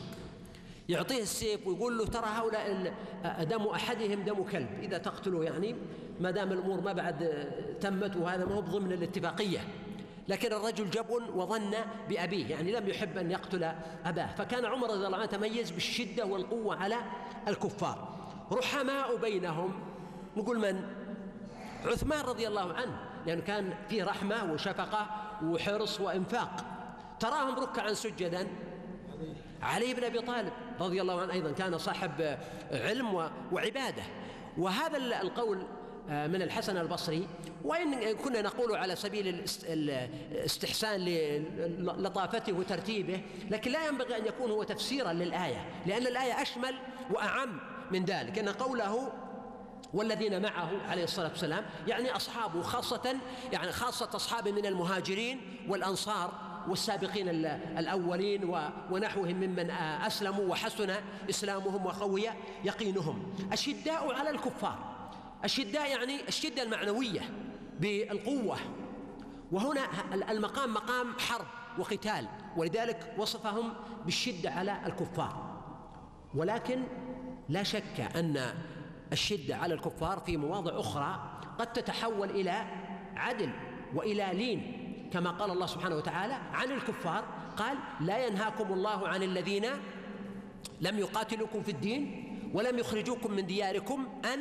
يعطيه 0.89 1.23
السيف 1.23 1.67
ويقول 1.67 1.99
له 1.99 2.07
ترى 2.07 2.27
هؤلاء 2.27 2.95
دم 3.41 3.67
أحدهم 3.67 4.23
دم 4.23 4.43
كلب. 4.43 4.69
إذا 4.83 4.99
تقتله 4.99 5.45
يعني 5.45 5.75
ما 6.21 6.31
دام 6.31 6.53
الأمور 6.53 6.81
ما 6.81 6.93
بعد 6.93 7.49
تمت 7.81 8.17
وهذا 8.17 8.45
ما 8.45 8.55
هو 8.55 8.61
ضمن 8.61 8.93
الاتفاقية. 8.93 9.59
لكن 10.29 10.53
الرجل 10.53 10.91
جبن 10.91 11.23
وظن 11.35 11.75
بأبيه 12.09 12.47
يعني 12.47 12.73
لم 12.73 12.89
يحب 12.89 13.19
أن 13.19 13.31
يقتل 13.31 13.73
أباه. 14.05 14.27
فكان 14.27 14.65
عمر 14.65 14.91
رضي 14.91 15.07
الله 15.07 15.19
عنه 15.19 15.27
تميز 15.27 15.71
بالشدة 15.71 16.27
والقوة 16.27 16.77
على 16.77 16.97
الكفار. 17.49 18.09
رحماء 18.53 19.17
بينهم. 19.17 19.73
نقول 20.37 20.59
من؟ 20.59 20.83
عثمان 21.87 22.25
رضي 22.25 22.49
الله 22.49 22.75
عنه 22.75 22.97
لأنه 23.27 23.41
كان 23.41 23.75
فيه 23.89 24.05
رحمة 24.05 24.53
وشفقة 24.53 25.07
وحرص 25.45 26.01
وإنفاق. 26.01 26.65
تراهم 27.21 27.59
ركعا 27.59 27.93
سجدا. 27.93 28.47
علي 29.63 29.95
بن 29.95 30.05
أبي 30.05 30.21
طالب 30.21 30.53
رضي 30.81 31.01
الله 31.01 31.21
عنه 31.21 31.33
أيضا 31.33 31.53
كان 31.53 31.79
صاحب 31.79 32.39
علم 32.73 33.31
وعبادة. 33.53 34.03
وهذا 34.59 34.97
القول 34.97 35.63
آه، 36.11 36.27
من 36.27 36.43
الحسن 36.43 36.77
البصري. 36.77 37.29
وإن 37.65 38.13
كنا 38.13 38.43
نقول 38.43 38.77
على 38.77 38.97
سبيل 38.97 39.45
الاستحسان 39.65 41.01
للطافته 41.79 42.53
وترتيبه 42.53 43.23
لكن 43.51 43.71
لا 43.71 43.87
ينبغي 43.87 44.17
أن 44.17 44.27
يكون 44.27 44.51
هو 44.51 44.63
تفسيرا 44.63 45.13
للآية 45.13 45.65
لأن 45.87 46.07
الآية 46.07 46.43
أشمل 46.43 46.75
وأعم 47.11 47.61
من 47.91 48.05
ذلك 48.05 48.39
أن 48.39 48.49
قوله 48.49 49.13
والذين 49.95 50.43
معه 50.43 50.71
عليه 50.89 51.05
الصلاة 51.05 51.29
والسلام 51.29 51.65
يعني 51.87 52.17
أصحابه 52.17 52.63
خاصة 52.63 53.17
يعني 53.53 53.73
خاصة 53.73 54.09
أصحابه 54.15 54.53
من 54.53 54.67
المهاجرين 54.67 55.41
والأنصار 55.69 56.51
والسابقين 56.69 57.29
الأولين 57.79 58.45
ونحوهم 58.91 59.37
ممن 59.37 59.71
أسلموا 60.07 60.45
وحسن 60.45 60.95
إسلامهم 61.31 61.87
وقوي 61.87 62.29
يقينهم. 62.65 63.33
الشداء 63.53 64.15
على 64.15 64.31
الكفار. 64.31 64.79
الشداء 65.45 65.91
يعني 65.91 66.29
الشدة 66.29 66.63
المعنوية 66.63 67.21
بالقوة. 67.81 68.57
وهنا 69.53 69.81
المقام 70.31 70.75
مقام 70.75 71.19
حرب 71.19 71.47
وقتال 71.79 72.27
ولذلك 72.57 73.15
وصفهم 73.19 73.73
بالشدة 74.05 74.51
على 74.51 74.81
الكفار. 74.87 75.63
ولكن 76.35 76.83
لا 77.49 77.63
شك 77.63 78.01
أن 78.17 78.55
الشدة 79.13 79.57
على 79.57 79.75
الكفار 79.75 80.21
في 80.21 80.37
مواضع 80.37 80.81
أخرى 80.81 81.41
قد 81.59 81.73
تتحول 81.73 82.31
إلى 82.31 82.65
عدل 83.17 83.51
وإلى 83.95 84.29
لين 84.33 84.77
كما 85.13 85.31
قال 85.31 85.51
الله 85.51 85.67
سبحانه 85.67 85.97
وتعالى 85.97 86.35
عن 86.53 86.71
الكفار 86.71 87.25
قال 87.57 87.79
لا 88.01 88.27
ينهاكم 88.27 88.73
الله 88.73 89.09
عن 89.09 89.23
الذين 89.23 89.67
لم 90.81 90.99
يقاتلوكم 90.99 91.63
في 91.63 91.71
الدين 91.71 92.27
ولم 92.55 92.79
يخرجوكم 92.79 93.33
من 93.33 93.47
دياركم 93.47 94.09
أن 94.35 94.41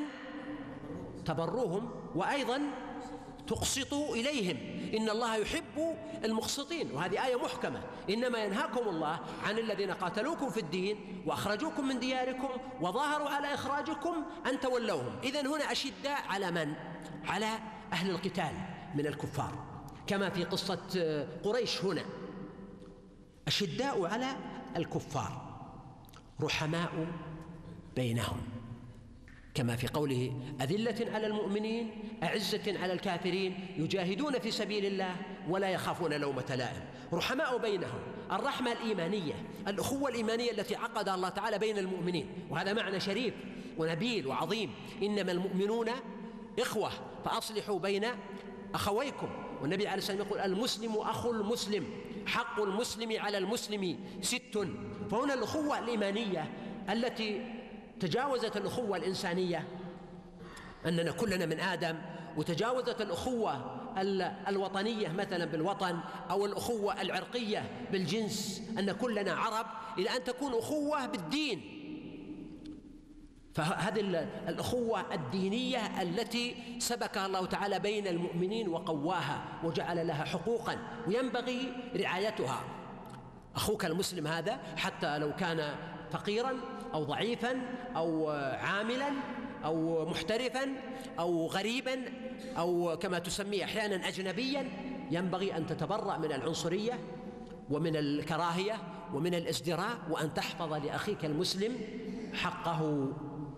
تبروهم. 1.25 1.91
وأيضا 2.15 2.61
تقسطوا 3.49 4.15
إليهم. 4.15 4.57
إن 4.97 5.09
الله 5.09 5.35
يحب 5.35 5.97
المقسطين. 6.23 6.91
وهذه 6.91 7.25
آية 7.25 7.35
محكمة. 7.35 7.81
إنما 8.09 8.37
ينهاكم 8.37 8.89
الله 8.89 9.19
عن 9.43 9.59
الذين 9.59 9.91
قاتلوكم 9.91 10.49
في 10.49 10.59
الدين 10.59 11.23
وأخرجوكم 11.25 11.87
من 11.87 11.99
دياركم 11.99 12.49
وظاهروا 12.81 13.29
على 13.29 13.53
إخراجكم 13.53 14.15
أن 14.45 14.59
تولوهم. 14.59 15.19
اذا 15.23 15.41
هنا 15.41 15.71
أشداء 15.71 16.21
على 16.27 16.51
من؟ 16.51 16.73
على 17.25 17.59
أهل 17.93 18.09
القتال 18.09 18.51
من 18.95 19.07
الكفار. 19.07 19.65
كما 20.07 20.29
في 20.29 20.43
قصة 20.43 21.27
قريش 21.43 21.85
هنا. 21.85 22.05
أشداء 23.47 24.05
على 24.05 24.35
الكفار. 24.75 25.49
رحماء 26.41 27.07
بينهم. 27.95 28.58
كما 29.59 29.75
في 29.75 29.87
قوله 29.87 30.33
أذلة 30.61 31.13
على 31.13 31.27
المؤمنين 31.27 31.91
أعزة 32.23 32.79
على 32.79 32.93
الكافرين 32.93 33.67
يجاهدون 33.77 34.39
في 34.39 34.51
سبيل 34.51 34.85
الله 34.85 35.15
ولا 35.49 35.69
يخافون 35.69 36.13
لومة 36.13 36.55
لائم. 36.55 36.81
رحماء 37.13 37.57
بينهم 37.57 37.99
الرحمة 38.31 38.71
الإيمانية 38.71 39.33
الأخوة 39.67 40.09
الإيمانية 40.09 40.51
التي 40.51 40.75
عقدها 40.75 41.15
الله 41.15 41.29
تعالى 41.29 41.57
بين 41.57 41.77
المؤمنين. 41.77 42.27
وهذا 42.49 42.73
معنى 42.73 42.99
شريف 42.99 43.33
ونبيل 43.77 44.27
وعظيم. 44.27 44.71
إنما 45.03 45.31
المؤمنون 45.31 45.89
إخوة 46.59 46.91
فأصلحوا 47.25 47.79
بين 47.79 48.05
أخويكم. 48.73 49.29
والنبي 49.61 49.87
عليه 49.87 49.97
الصلاة 49.97 50.17
والسلام 50.17 50.39
يقول 50.39 50.57
المسلم 50.57 50.93
أخو 50.97 51.31
المسلم 51.31 51.85
حق 52.25 52.61
المسلم 52.61 53.19
على 53.19 53.37
المسلم 53.37 53.99
ست. 54.21 54.67
فهنا 55.11 55.33
الأخوة 55.33 55.79
الإيمانية 55.79 56.51
التي 56.89 57.58
تجاوزت 57.99 58.57
الأخوة 58.57 58.97
الإنسانية 58.97 59.67
أننا 60.85 61.11
كلنا 61.11 61.45
من 61.45 61.59
آدم 61.59 61.95
وتجاوزت 62.37 63.01
الأخوة 63.01 63.79
الوطنية 64.47 65.07
مثلا 65.07 65.45
بالوطن 65.45 65.99
أو 66.29 66.45
الأخوة 66.45 67.01
العرقية 67.01 67.87
بالجنس 67.91 68.61
أن 68.79 68.91
كلنا 68.91 69.33
عرب 69.33 69.65
إلى 69.97 70.09
أن 70.09 70.23
تكون 70.23 70.53
أخوة 70.53 71.05
بالدين. 71.05 71.75
فهذه 73.53 73.99
الأخوة 74.47 75.13
الدينية 75.13 76.01
التي 76.01 76.55
سبكها 76.79 77.25
الله 77.25 77.45
تعالى 77.45 77.79
بين 77.79 78.07
المؤمنين 78.07 78.69
وقواها 78.69 79.43
وجعل 79.63 80.07
لها 80.07 80.23
حقوقا 80.23 80.77
وينبغي 81.07 81.73
رعايتها. 81.95 82.63
أخوك 83.55 83.85
المسلم 83.85 84.27
هذا 84.27 84.59
حتى 84.77 85.17
لو 85.17 85.35
كان 85.35 85.75
فقيرا 86.11 86.53
أو 86.93 87.03
ضعيفا 87.03 87.61
أو 87.95 88.29
عاملا 88.61 89.09
أو 89.65 90.05
محترفا 90.09 90.73
أو 91.19 91.47
غريبا 91.47 92.05
أو 92.57 92.97
كما 93.01 93.19
تسميه 93.19 93.63
أحيانا 93.63 94.07
أجنبيا 94.07 94.71
ينبغي 95.11 95.57
أن 95.57 95.67
تتبرأ 95.67 96.17
من 96.17 96.31
العنصرية 96.31 96.99
ومن 97.69 97.95
الكراهية 97.95 98.75
ومن 99.13 99.33
الازدراء 99.33 99.97
وأن 100.09 100.33
تحفظ 100.33 100.73
لأخيك 100.73 101.25
المسلم 101.25 101.77
حقه. 102.33 103.11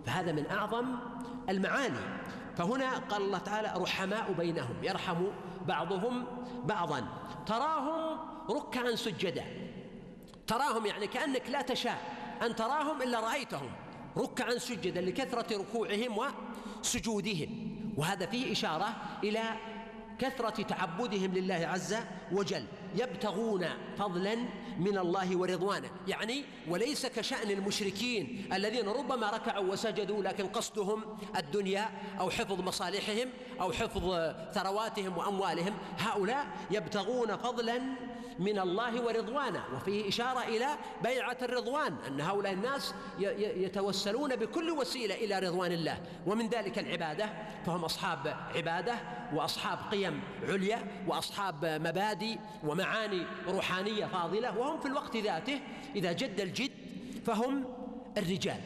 فهذا 0.06 0.32
من 0.32 0.46
أعظم 0.46 0.96
المعاني. 1.50 2.00
فهنا 2.58 2.98
قال 2.98 3.22
الله 3.22 3.38
تعالى 3.38 3.74
رحماء 3.78 4.32
بينهم 4.32 4.84
يرحم 4.84 5.24
بعضهم 5.68 6.26
بعضا. 6.66 7.04
تراهم 7.46 8.18
ركعا 8.50 8.96
سجدا. 8.96 9.44
تراهم 10.48 10.86
يعني 10.86 11.08
كأنك 11.08 11.50
لا 11.50 11.62
تشاء. 11.62 12.21
أن 12.42 12.56
تراهم 12.56 13.02
إلا 13.02 13.20
رأيتهم 13.20 13.72
ركعا 14.18 14.58
سجدا 14.58 15.02
لكثرة 15.02 15.58
ركوعهم 15.58 16.18
وسجودهم. 16.82 17.72
وهذا 17.98 18.26
فيه 18.26 18.52
إشارة 18.52 18.96
إلى 19.24 19.42
كثرة 20.20 20.64
تعبدهم 20.64 21.34
لله 21.34 21.68
عز 21.68 21.96
وجل. 22.32 22.66
يبتغون 22.96 23.66
فضلا 23.98 24.36
من 24.80 24.98
الله 24.98 25.38
ورضوانه. 25.38 25.90
يعني 26.08 26.44
وليس 26.68 27.06
كشأن 27.06 27.52
المشركين 27.52 28.50
الذين 28.54 28.90
ربما 28.90 29.30
ركعوا 29.30 29.72
وسجدوا 29.72 30.24
لكن 30.24 30.48
قصدهم 30.48 31.04
الدنيا 31.38 31.90
أو 32.20 32.30
حفظ 32.30 32.62
مصالحهم 32.62 33.30
أو 33.62 33.72
حفظ 33.72 34.34
ثرواتهم 34.54 35.18
وأموالهم. 35.18 35.74
هؤلاء 35.98 36.48
يبتغون 36.72 37.38
فضلا 37.38 37.82
من 38.40 38.60
الله 38.60 39.02
ورضوانه 39.02 39.64
وفيه 39.76 40.08
إشارة 40.08 40.44
إلى 40.44 40.68
بيعة 41.04 41.38
الرضوان 41.42 41.96
أن 42.08 42.22
هؤلاء 42.22 42.54
الناس 42.54 42.94
يتوسلون 43.38 44.36
بكل 44.36 44.72
وسيلة 44.72 45.16
إلى 45.16 45.40
رضوان 45.40 45.72
الله. 45.72 46.02
ومن 46.28 46.50
ذلك 46.50 46.80
العبادة 46.80 47.30
فهم 47.66 47.86
أصحاب 47.86 48.28
عبادة 48.56 48.96
وأصحاب 49.34 49.80
قيم 49.92 50.22
عليا 50.50 50.88
وأصحاب 51.08 51.66
مبادئ 51.66 52.38
ومعاني 52.64 53.26
روحانية 53.48 54.06
فاضلة. 54.06 54.58
وهم 54.58 54.80
في 54.80 54.88
الوقت 54.88 55.18
ذاته 55.18 55.60
إذا 55.96 56.12
جد 56.12 56.42
الجد 56.42 56.72
فهم 57.26 57.64
الرجال. 58.18 58.62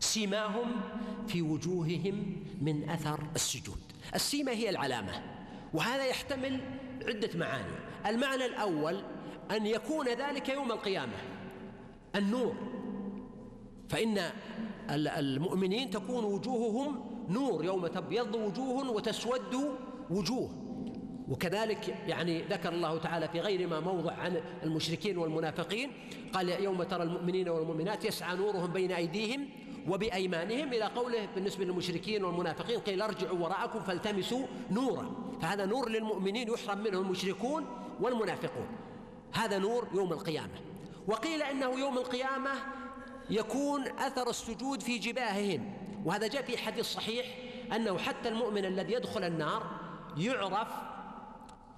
سيماهم 0.00 0.80
في 1.28 1.42
وجوههم 1.42 2.36
من 2.60 2.90
أثر 2.90 3.20
السجود. 3.34 3.78
السيمة 4.14 4.52
هي 4.52 4.70
العلامة 4.70 5.22
وهذا 5.74 6.04
يحتمل 6.06 6.60
عدة 7.06 7.30
معاني. 7.38 7.72
المعنى 8.06 8.46
الأول 8.46 9.00
أن 9.50 9.66
يكون 9.66 10.08
ذلك 10.08 10.48
يوم 10.48 10.72
القيامة 10.72 11.12
النور. 12.16 12.54
فإن 13.88 14.18
المؤمنين 14.90 15.90
تكون 15.90 16.24
وجوههم 16.24 17.04
نور 17.28 17.64
يوم 17.64 17.86
تبيض 17.86 18.34
وجوه 18.34 18.90
وتسود 18.90 19.76
وجوه. 20.10 20.50
وكذلك 21.28 21.88
يعني 22.06 22.42
ذكر 22.42 22.72
الله 22.72 22.98
تعالى 22.98 23.28
في 23.28 23.40
غير 23.40 23.68
ما 23.68 23.80
موضع 23.80 24.12
عن 24.12 24.40
المشركين 24.62 25.18
والمنافقين 25.18 25.90
قال 26.32 26.48
يوم 26.48 26.82
ترى 26.82 27.02
المؤمنين 27.02 27.48
والمؤمنات 27.48 28.04
يسعى 28.04 28.36
نورهم 28.36 28.72
بين 28.72 28.92
أيديهم 28.92 29.48
وبأيمانهم 29.88 30.68
إلى 30.72 30.84
قوله 30.84 31.28
بالنسبة 31.34 31.64
للمشركين 31.64 32.24
والمنافقين 32.24 32.80
قيل 32.80 33.02
ارجعوا 33.02 33.38
وراءكم 33.38 33.80
فالتمسوا 33.80 34.46
نورا. 34.70 35.10
فهذا 35.42 35.66
نور 35.66 35.88
للمؤمنين 35.88 36.48
يحرم 36.48 36.78
منه 36.78 36.98
المشركون 36.98 37.66
والمنافقون. 38.00 38.66
هذا 39.32 39.58
نور 39.58 39.88
يوم 39.94 40.12
القيامة. 40.12 40.54
وقيل 41.06 41.42
إنه 41.42 41.78
يوم 41.78 41.98
القيامة 41.98 42.50
يكون 43.30 43.82
أثر 43.82 44.30
السجود 44.30 44.82
في 44.82 44.98
جباههم. 44.98 45.72
وهذا 46.04 46.26
جاء 46.26 46.42
في 46.42 46.58
حديث 46.58 46.86
صحيح 46.86 47.26
أنه 47.74 47.98
حتى 47.98 48.28
المؤمن 48.28 48.64
الذي 48.64 48.92
يدخل 48.92 49.24
النار 49.24 49.62
يعرف 50.16 50.68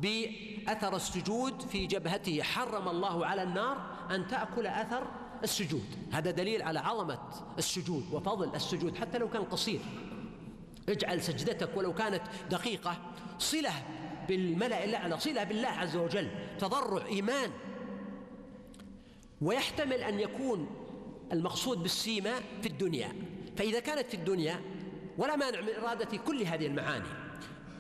بأثر 0.01 0.97
السجود 0.97 1.63
في 1.63 1.87
جبهته. 1.87 2.43
حرم 2.43 2.89
الله 2.89 3.27
على 3.27 3.43
النار 3.43 3.77
أن 4.11 4.27
تأكل 4.27 4.67
أثر 4.67 5.07
السجود. 5.43 5.85
هذا 6.13 6.31
دليل 6.31 6.63
على 6.63 6.79
عظمة 6.79 7.19
السجود 7.59 8.05
وفضل 8.13 8.55
السجود 8.55 8.97
حتى 8.97 9.19
لو 9.19 9.29
كان 9.31 9.43
قصير. 9.43 9.81
اجعل 10.89 11.23
سجدتك 11.23 11.77
ولو 11.77 11.95
كانت 11.95 12.23
دقيقة 12.51 12.97
صلة 13.39 13.73
بالملأ 14.29 14.85
الأعلى 14.85 15.21
صلة 15.21 15.45
بالله 15.45 15.69
عز 15.69 15.97
وجل 15.97 16.31
تضرع 16.59 17.07
إيمان. 17.07 17.51
ويحتمل 19.41 20.03
أن 20.03 20.21
يكون 20.21 20.67
المقصود 21.33 21.83
بالسيمة 21.83 22.33
في 22.63 22.69
الدنيا. 22.69 23.13
فإذا 23.57 23.81
كانت 23.81 24.07
في 24.07 24.15
الدنيا 24.15 24.61
ولا 25.19 25.37
مانع 25.37 25.61
من 25.61 25.75
إرادة 25.83 26.17
كل 26.17 26.43
هذه 26.43 26.67
المعاني. 26.67 27.05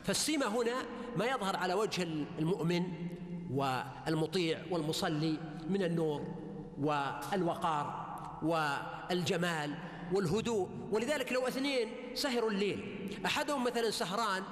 فالسيمة 0.05 0.47
هنا 0.47 0.75
ما 1.17 1.25
يظهر 1.25 1.57
على 1.57 1.75
وجه 1.75 2.03
المؤمن 2.39 2.83
والمطيع 3.51 4.63
والمصلي 4.71 5.39
من 5.69 5.83
النور. 5.83 6.35
والوقار 6.81 8.07
والجمال 8.43 9.75
والهدوء. 10.13 10.69
ولذلك 10.91 11.33
لو 11.33 11.49
اثنين 11.49 11.89
سهروا 12.15 12.51
الليل. 12.51 13.11
أحدهم 13.27 13.65
مثلا 13.65 13.91
سهران 13.91 14.43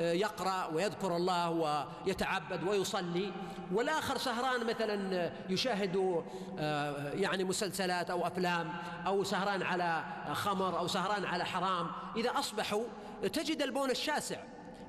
يقرأ 0.00 0.66
ويذكر 0.66 1.16
الله 1.16 1.50
ويتعبد 1.50 2.62
ويصلي 2.68 3.32
والآخر 3.72 4.18
سهران 4.18 4.66
مثلا 4.66 5.32
يشاهد 5.48 6.24
آه، 6.58 7.12
يعني 7.12 7.44
مسلسلات 7.44 8.10
أو 8.10 8.26
أفلام 8.26 8.72
أو 9.06 9.24
سهران 9.24 9.62
على 9.62 10.04
خمر 10.32 10.78
أو 10.78 10.86
سهران 10.86 11.24
على 11.24 11.44
حرام. 11.44 11.86
إذا 12.16 12.30
أصبحوا 12.30 12.84
تجد 13.32 13.62
البون 13.62 13.90
الشاسع. 13.90 14.36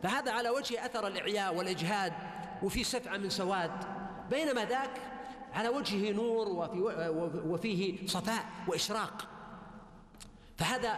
فهذا 0.04 0.32
على 0.32 0.50
وجه 0.50 0.86
أثر 0.86 1.08
الإعياء 1.08 1.56
والإجهاد 1.56 2.14
وفي 2.64 2.84
سفعه 2.84 3.18
من 3.18 3.30
سواد. 3.30 3.72
بينما 4.30 4.66
ذاك 4.66 4.92
على 5.54 5.70
وجهه 5.70 6.12
نور 6.12 6.48
وفي 6.50 7.40
وفيه 7.46 8.08
صفاء 8.08 8.46
وإشراق. 8.68 9.28
فهذا 10.58 10.98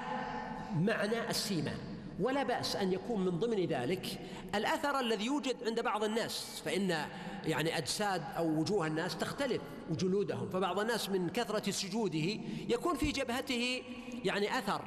معنى 0.76 1.30
السيمه 1.30 1.74
ولا 2.20 2.44
بأس 2.44 2.76
أن 2.76 2.94
يكون 2.94 3.26
من 3.26 3.40
ضمن 3.40 3.66
ذلك 3.66 4.20
الأثر 4.56 5.00
الذي 5.00 5.26
يوجد 5.26 5.56
عند 5.66 5.80
بعض 5.80 6.04
الناس 6.04 6.62
فإن 6.66 7.06
يعني 7.46 7.78
أجساد 7.78 8.22
أو 8.38 8.60
وجوه 8.60 8.88
الناس 8.88 9.18
تختلف 9.18 9.62
وجلودهم 9.90 10.50
فبعض 10.50 10.80
الناس 10.80 11.10
من 11.10 11.30
كثرة 11.30 11.72
سجوده 11.72 12.40
يكون 12.70 12.96
في 12.96 13.12
جبهته 13.12 13.84
يعني 14.26 14.58
أثر 14.60 14.82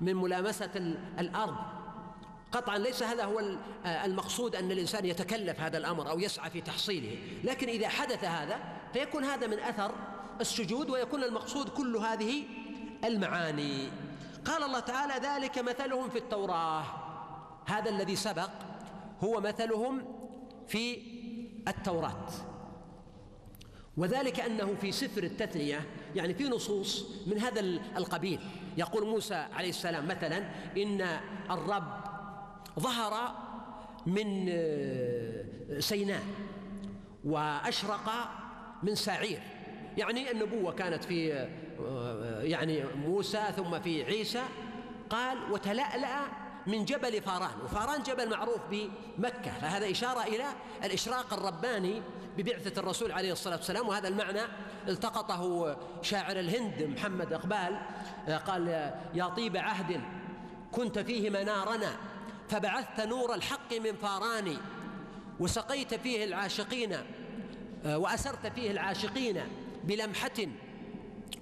من 0.00 0.16
ملامسة 0.16 0.96
الأرض. 1.18 1.56
قطعا 2.52 2.78
ليس 2.78 3.02
هذا 3.02 3.24
هو 3.24 3.42
المقصود 3.86 4.56
أن 4.56 4.70
الإنسان 4.70 5.06
يتكلف 5.06 5.60
هذا 5.60 5.78
الأمر 5.78 6.10
أو 6.10 6.18
يسعى 6.18 6.50
في 6.50 6.60
تحصيله. 6.60 7.18
لكن 7.44 7.68
إذا 7.68 7.88
حدث 7.88 8.24
هذا 8.24 8.58
فيكون 8.92 9.24
هذا 9.24 9.46
من 9.46 9.58
أثر 9.58 9.94
السجود 10.40 10.90
ويكون 10.90 11.24
المقصود 11.24 11.68
كل 11.68 11.96
هذه 11.96 12.44
المعاني. 13.04 13.88
قال 14.44 14.62
الله 14.62 14.80
تعالى 14.80 15.26
ذلك 15.26 15.58
مثلهم 15.58 16.10
في 16.10 16.18
التوراة. 16.18 16.84
هذا 17.66 17.90
الذي 17.90 18.16
سبق 18.16 18.50
هو 19.24 19.40
مثلهم 19.40 20.04
في 20.68 21.02
التوراة. 21.68 22.28
وذلك 23.96 24.40
أنه 24.40 24.74
في 24.80 24.92
سفر 24.92 25.22
التثنية 25.22 25.86
يعني 26.14 26.34
في 26.34 26.44
نصوص 26.44 27.06
من 27.26 27.38
هذا 27.38 27.60
القبيل. 27.96 28.40
يقول 28.76 29.06
موسى 29.06 29.34
عليه 29.34 29.68
السلام 29.68 30.08
مثلا 30.08 30.38
إن 30.76 31.18
الرب 31.50 32.15
ظهر 32.80 33.34
من 34.06 34.46
سيناء 35.80 36.22
وأشرق 37.24 38.10
من 38.82 38.94
سعير. 38.94 39.40
يعني 39.96 40.30
النبوة 40.30 40.72
كانت 40.72 41.04
في 41.04 41.48
يعني 42.42 42.84
موسى 42.84 43.42
ثم 43.56 43.80
في 43.80 44.04
عيسى. 44.04 44.42
قال 45.10 45.52
وتلألأ 45.52 46.20
من 46.66 46.84
جبل 46.84 47.22
فاران. 47.22 47.60
وفاران 47.64 48.02
جبل 48.02 48.30
معروف 48.30 48.60
بمكة. 48.70 49.50
فهذا 49.60 49.90
إشارة 49.90 50.22
إلى 50.22 50.44
الإشراق 50.84 51.32
الرباني 51.34 52.02
ببعثة 52.36 52.80
الرسول 52.80 53.12
عليه 53.12 53.32
الصلاة 53.32 53.56
والسلام. 53.56 53.88
وهذا 53.88 54.08
المعنى 54.08 54.42
التقطه 54.88 55.76
شاعر 56.02 56.40
الهند 56.40 56.82
محمد 56.82 57.32
إقبال. 57.32 57.80
قال 58.46 58.92
يا 59.14 59.28
طيب 59.28 59.56
عهد 59.56 60.00
كنت 60.72 60.98
فيه 60.98 61.30
منارنا 61.30 61.96
فبعثت 62.48 63.00
نور 63.00 63.34
الحق 63.34 63.74
من 63.74 63.96
فاران 63.96 64.56
وسقيت 65.40 65.94
فيه 65.94 66.24
العاشقين 66.24 66.96
وأسرت 67.86 68.46
فيه 68.46 68.70
العاشقين 68.70 69.40
بلمحة 69.84 70.46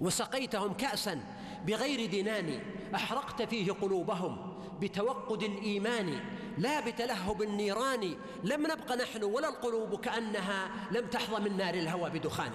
وسقيتهم 0.01 0.73
كأسا 0.73 1.19
بغير 1.65 2.11
دنان 2.11 2.59
أحرقت 2.95 3.41
فيه 3.41 3.71
قلوبهم 3.71 4.55
بتوقد 4.81 5.43
الإيمان 5.43 6.19
لا 6.57 6.79
بتلهب 6.79 7.41
النيران 7.41 8.15
لم 8.43 8.63
نبق 8.63 8.91
نحن 8.91 9.23
ولا 9.23 9.49
القلوب 9.49 9.99
كأنها 9.99 10.69
لم 10.91 11.07
تحظى 11.07 11.49
من 11.49 11.57
نار 11.57 11.73
الهوى 11.73 12.09
بدخان. 12.09 12.51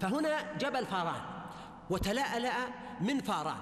فهنا 0.00 0.52
جبل 0.58 0.86
فاران 0.86 1.20
وتلألأ 1.90 2.52
من 3.00 3.20
فاران. 3.20 3.58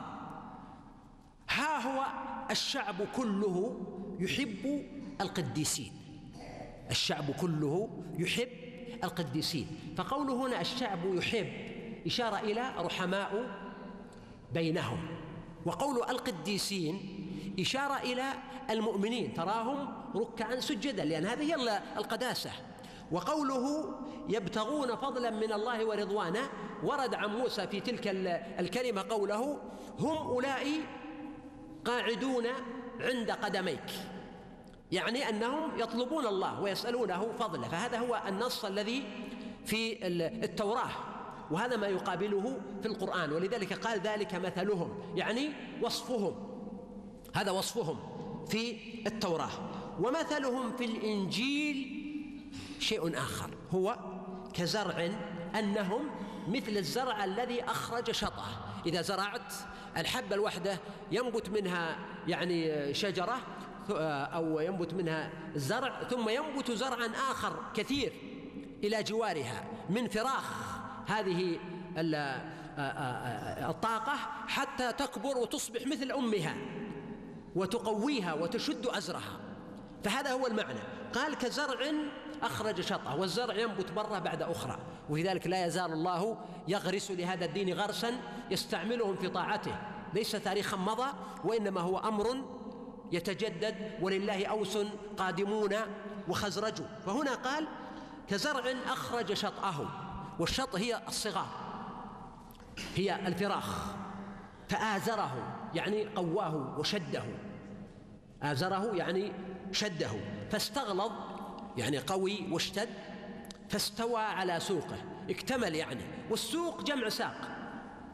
ها 1.51 1.79
هو 1.89 2.07
الشعب 2.51 2.97
كله 3.17 3.81
يحب 4.23 4.85
القديسين. 5.21 5.93
الشعب 6.91 7.31
كله 7.41 7.89
يحب 8.19 8.49
القديسين. 9.05 9.67
فقوله 9.97 10.47
هنا 10.47 10.61
الشعب 10.61 11.15
يحب 11.15 11.47
إشارة 12.07 12.39
إلى 12.41 12.73
رحماء 12.79 13.31
بينهم. 14.55 14.99
وقول 15.67 15.97
القديسين 15.97 16.95
إشارة 17.61 18.03
إلى 18.03 18.25
المؤمنين. 18.71 19.35
تراهم 19.35 19.89
ركعا 20.17 20.61
سجدا 20.61 21.05
لأن 21.05 21.27
هذه 21.27 21.43
هي 21.43 21.83
القداسة. 21.97 22.51
وقوله 23.13 23.95
يبتغون 24.29 24.97
فضلا 24.97 25.31
من 25.31 25.53
الله 25.53 25.87
ورضوانا 25.87 26.43
ورد 26.83 27.15
عن 27.15 27.29
موسى 27.29 27.67
في 27.67 27.81
تلك 27.81 28.07
الكلمة 28.61 29.03
قوله 29.11 29.59
هم 29.99 30.17
أولئك 30.17 30.81
قاعدون 31.85 32.47
عند 33.01 33.31
قدميك. 33.31 34.12
يعني 34.93 35.29
أنهم 35.29 35.79
يطلبون 35.79 36.27
الله 36.27 36.61
ويسألونه 36.61 37.33
فضله. 37.39 37.69
فهذا 37.69 37.99
هو 37.99 38.23
النص 38.29 38.65
الذي 38.65 39.03
في 39.65 40.07
التوراه 40.45 40.91
وهذا 41.51 41.77
ما 41.77 41.87
يقابله 41.87 42.61
في 42.83 42.89
القرآن 42.89 43.33
ولذلك 43.33 43.73
قال 43.73 44.01
ذلك 44.01 44.35
مثلهم 44.35 44.99
يعني 45.17 45.51
وصفهم. 45.83 46.35
هذا 47.35 47.51
وصفهم 47.51 47.99
في 48.49 48.77
التوراه. 49.07 49.51
ومثلهم 50.01 50.77
في 50.77 50.85
الإنجيل 50.85 52.03
شيء 52.79 53.17
آخر 53.19 53.51
هو 53.71 53.97
كزرع 54.55 55.11
أنهم 55.59 56.11
مثل 56.49 56.77
الزرع 56.77 57.25
الذي 57.25 57.65
أخرج 57.65 58.11
شطه 58.11 58.45
إذا 58.87 59.03
زرعت 59.03 59.53
الحبة 59.97 60.35
الوحده 60.35 60.79
ينبت 61.13 61.49
منها 61.49 61.99
يعني 62.29 62.95
شجرة 62.95 63.39
أو 63.91 64.61
ينبت 64.61 64.95
منها 64.95 65.31
الزرع 65.55 66.03
ثم 66.11 66.29
ينبت 66.29 66.71
زرعا 66.71 67.07
آخر 67.31 67.53
كثير 67.75 68.13
إلى 68.85 69.03
جوارها 69.03 69.65
من 69.91 70.09
فراخ 70.09 70.79
هذه 71.07 71.59
الطاقة 73.69 74.13
حتى 74.47 74.93
تكبر 74.93 75.39
وتصبح 75.39 75.87
مثل 75.87 76.13
أمها 76.13 76.55
وتقويها 77.57 78.35
وتشد 78.35 78.87
أزرها. 78.87 79.41
فهذا 80.05 80.33
هو 80.33 80.47
المعنى. 80.47 80.81
قال 81.15 81.35
كزرع 81.35 81.93
أخرج 82.43 82.81
شطأه. 82.81 83.21
والزرع 83.21 83.55
ينبت 83.55 83.93
مرة 83.93 84.19
بعد 84.19 84.43
أخرى. 84.43 84.79
ولذلك 85.11 85.47
لا 85.47 85.67
يزال 85.67 85.93
الله 85.93 86.39
يغرس 86.69 87.11
لهذا 87.11 87.45
الدين 87.45 87.75
غرسا 87.75 88.13
يستعملهم 88.51 89.17
في 89.17 89.29
طاعته. 89.29 89.77
ليس 90.15 90.33
تاريخا 90.33 90.77
مضى 90.77 91.09
وإنما 91.45 91.81
هو 91.81 91.99
أمر 91.99 92.37
يتجدد 93.13 93.75
ولله 94.01 94.47
أوس 94.47 94.79
قادمون 95.19 95.75
وخزرج. 96.29 96.75
فهنا 97.07 97.35
قال 97.35 97.67
كزرع 98.29 98.65
أخرج 98.87 99.33
شطأه 99.33 99.75
والشط 100.39 100.77
هي 100.77 101.01
الصغار 101.09 101.47
هي 102.95 103.27
الفراخ 103.27 103.87
فآزره 104.69 105.59
يعني 105.75 106.05
قواه 106.05 106.79
وشده. 106.79 107.23
آزره 108.43 108.97
يعني 108.97 109.33
شده 109.73 110.11
فاستغلظ 110.51 111.13
يعني 111.77 111.99
قوي 111.99 112.49
واشتد 112.51 112.89
فاستوى 113.69 114.21
على 114.21 114.61
سوقه 114.61 114.97
اكتمل 115.31 115.75
يعني 115.75 116.05
والسوق 116.31 116.83
جمع 116.83 117.09
ساق. 117.09 117.62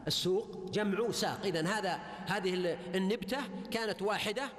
السوق 0.07 0.71
جمع 0.71 1.11
ساق. 1.11 1.39
إذا 1.45 1.67
هذا 1.67 1.99
هذه 2.25 2.77
النبتة 2.95 3.37
كانت 3.71 4.01
واحدة 4.01 4.49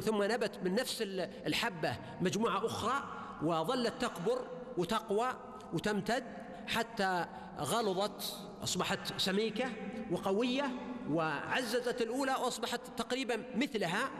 ثم 0.00 0.22
نبت 0.22 0.58
من 0.64 0.74
نفس 0.74 1.02
الحبة 1.46 1.96
مجموعة 2.20 2.66
أخرى 2.66 3.04
وظلت 3.42 3.94
تكبر 4.00 4.46
وتقوى 4.78 5.28
وتمتد 5.72 6.24
حتى 6.66 7.26
غلظت 7.58 8.36
أصبحت 8.62 9.20
سميكة 9.20 9.72
وقوية 10.10 10.70
وعززت 11.10 12.02
الأولى 12.02 12.32
وأصبحت 12.32 12.80
تقريبا 12.96 13.42
مثلها 13.54 14.10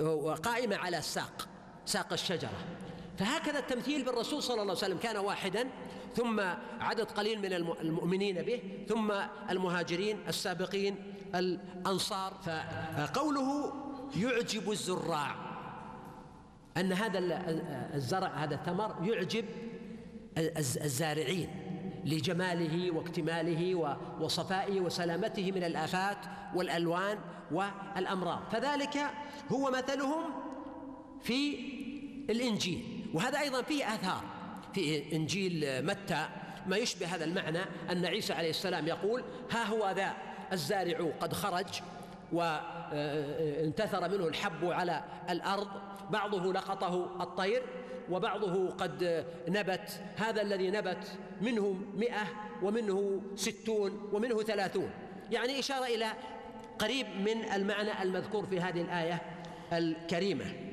وقائمة 0.00 0.76
على 0.76 0.98
الساق 0.98 1.48
ساق 1.86 2.12
الشجرة. 2.12 2.64
فهكذا 3.18 3.58
التمثيل 3.58 4.04
بالرسول 4.04 4.42
صلى 4.42 4.52
الله 4.62 4.62
عليه 4.62 4.72
وسلم. 4.72 4.98
كان 4.98 5.16
واحدا 5.16 5.68
ثم 6.16 6.40
عدد 6.80 7.10
قليل 7.10 7.38
من 7.38 7.52
المؤمنين 7.80 8.42
به 8.42 8.62
ثم 8.88 9.12
المهاجرين 9.50 10.18
السابقين 10.28 10.96
الأنصار. 11.34 12.32
فقوله 12.96 13.72
يعجب 14.16 14.70
الزراع 14.70 15.34
أن 16.76 16.92
هذا 16.92 17.18
الزرع 17.94 18.28
هذا 18.28 18.54
الثمر 18.54 18.96
يعجب 19.02 19.44
الزارعين 20.58 21.48
لجماله 22.04 22.90
واكتماله 22.90 23.74
وصفائه 24.20 24.80
وسلامته 24.80 25.52
من 25.52 25.64
الآفات 25.64 26.18
والألوان 26.54 27.18
والأمراض. 27.50 28.40
فذلك 28.52 29.10
هو 29.52 29.70
مثلهم 29.70 30.24
في 31.22 31.58
الإنجيل. 32.30 33.10
وهذا 33.14 33.40
أيضا 33.40 33.62
فيه 33.62 33.94
آثار. 33.94 34.24
في 34.78 35.16
إنجيل 35.16 35.86
متى 35.86 36.28
ما 36.66 36.76
يشبه 36.76 37.06
هذا 37.06 37.24
المعنى 37.24 37.58
أن 37.90 38.06
عيسى 38.06 38.32
عليه 38.32 38.50
السلام 38.50 38.86
يقول 38.86 39.24
ها 39.50 39.64
هو 39.64 39.90
ذا 39.96 40.16
الزارع 40.52 41.10
قد 41.20 41.32
خرج 41.32 41.66
وانتثر 42.32 44.08
منه 44.08 44.28
الحب 44.28 44.64
على 44.64 45.04
الأرض 45.30 45.68
بعضه 46.10 46.52
لقطه 46.52 47.22
الطير 47.22 47.62
وبعضه 48.10 48.70
قد 48.70 49.24
نبت 49.48 50.00
هذا 50.16 50.42
الذي 50.42 50.70
نبت 50.70 51.18
منه 51.40 51.76
مئة 51.96 52.26
ومنه 52.62 53.20
ستون 53.34 54.10
ومنه 54.12 54.42
ثلاثون. 54.42 54.90
يعني 55.30 55.58
إشارة 55.58 55.86
إلى 55.86 56.06
قريب 56.78 57.06
من 57.06 57.52
المعنى 57.52 58.02
المذكور 58.02 58.46
في 58.46 58.60
هذه 58.60 58.80
الآية 58.80 59.22
الكريمة. 59.72 60.67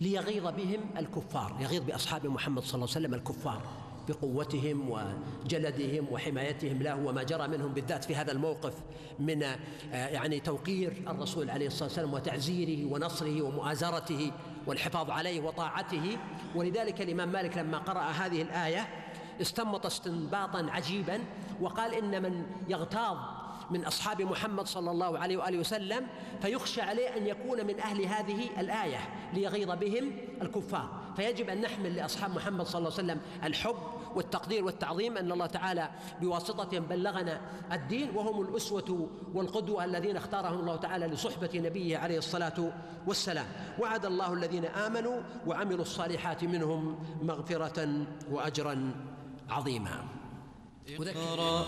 ليغيظ 0.00 0.46
بهم 0.46 0.80
الكفار 0.96 1.56
يغيظ 1.60 1.82
بأصحاب 1.82 2.26
محمد 2.26 2.62
صلى 2.62 2.74
الله 2.74 2.88
عليه 2.96 3.06
وسلم 3.06 3.14
الكفار 3.14 3.62
بقوتهم 4.08 4.90
وجلدهم 4.90 6.06
وحمايتهم 6.10 6.82
له 6.82 6.96
وما 6.96 7.22
جرى 7.22 7.48
منهم 7.48 7.72
بالذات 7.72 8.04
في 8.04 8.16
هذا 8.16 8.32
الموقف 8.32 8.74
من 9.18 9.42
آه، 9.42 9.56
يعني 9.92 10.40
توقير 10.40 11.02
الرسول 11.08 11.50
عليه 11.50 11.66
الصلاة 11.66 11.88
والسلام 11.88 12.12
وتعزيره 12.12 12.92
ونصره 12.92 13.42
ومؤازرته 13.42 14.32
والحفاظ 14.66 15.10
عليه 15.10 15.40
وطاعته. 15.40 16.18
ولذلك 16.54 17.00
الإمام 17.00 17.32
مالك 17.32 17.58
لما 17.58 17.78
قرأ 17.78 18.00
هذه 18.00 18.42
الآية 18.42 18.88
استنبط 19.40 19.86
استنباطا 19.86 20.66
عجيبا 20.70 21.20
وقال 21.60 21.94
إن 21.94 22.22
من 22.22 22.46
يغتاظ 22.68 23.16
من 23.70 23.84
أصحاب 23.84 24.22
محمد 24.22 24.66
صلى 24.66 24.90
الله 24.90 25.18
عليه 25.18 25.36
وآله 25.36 25.58
وسلم 25.58 26.06
فيخشى 26.42 26.80
عليه 26.80 27.16
أن 27.16 27.26
يكون 27.26 27.66
من 27.66 27.80
أهل 27.80 28.04
هذه 28.06 28.60
الآية 28.60 28.98
ليغيظ 29.32 29.70
بهم 29.70 30.12
الكفار. 30.42 31.00
فيجب 31.16 31.48
أن 31.48 31.60
نحمل 31.60 31.96
لأصحاب 31.96 32.34
محمد 32.34 32.66
صلى 32.66 32.78
الله 32.78 32.92
عليه 32.98 33.04
وسلم 33.04 33.20
الحب 33.44 33.76
والتقدير 34.14 34.64
والتعظيم 34.64 35.16
أن 35.18 35.32
الله 35.32 35.46
تعالى 35.46 35.90
بواسطتهم 36.20 36.82
بلغنا 36.82 37.40
الدين 37.72 38.10
وهم 38.16 38.42
الأسوة 38.42 39.08
والقدوة 39.34 39.84
الذين 39.84 40.16
اختارهم 40.16 40.60
الله 40.60 40.76
تعالى 40.76 41.06
لصحبة 41.06 41.50
نبيه 41.54 41.98
عليه 41.98 42.18
الصلاة 42.18 42.72
والسلام. 43.06 43.46
وعد 43.78 44.06
الله 44.06 44.32
الذين 44.32 44.64
آمنوا 44.64 45.20
وعملوا 45.46 45.82
الصالحات 45.82 46.44
منهم 46.44 46.98
مغفرة 47.22 48.06
وأجرا 48.30 48.94
عظيما. 49.50 50.19
اقرأ 50.88 51.66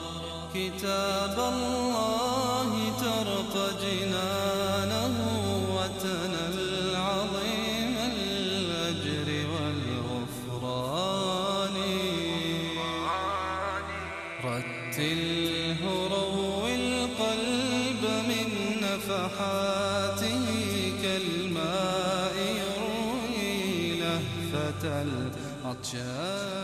كتاب 0.54 1.36
الله 1.52 2.70
ترق 3.00 3.54
جنانه 3.82 5.16
وتنل 5.76 6.58
العظيم 6.58 7.96
الأجر 8.12 9.28
والغفران. 9.52 10.92
رتله 14.44 15.80
روي 16.12 16.74
القلب 16.74 18.02
من 18.28 18.48
نفحاته 18.82 20.46
كالماء 21.02 22.36
يروي 22.60 24.00
لهفة 24.00 24.82
العطشان 25.02 26.61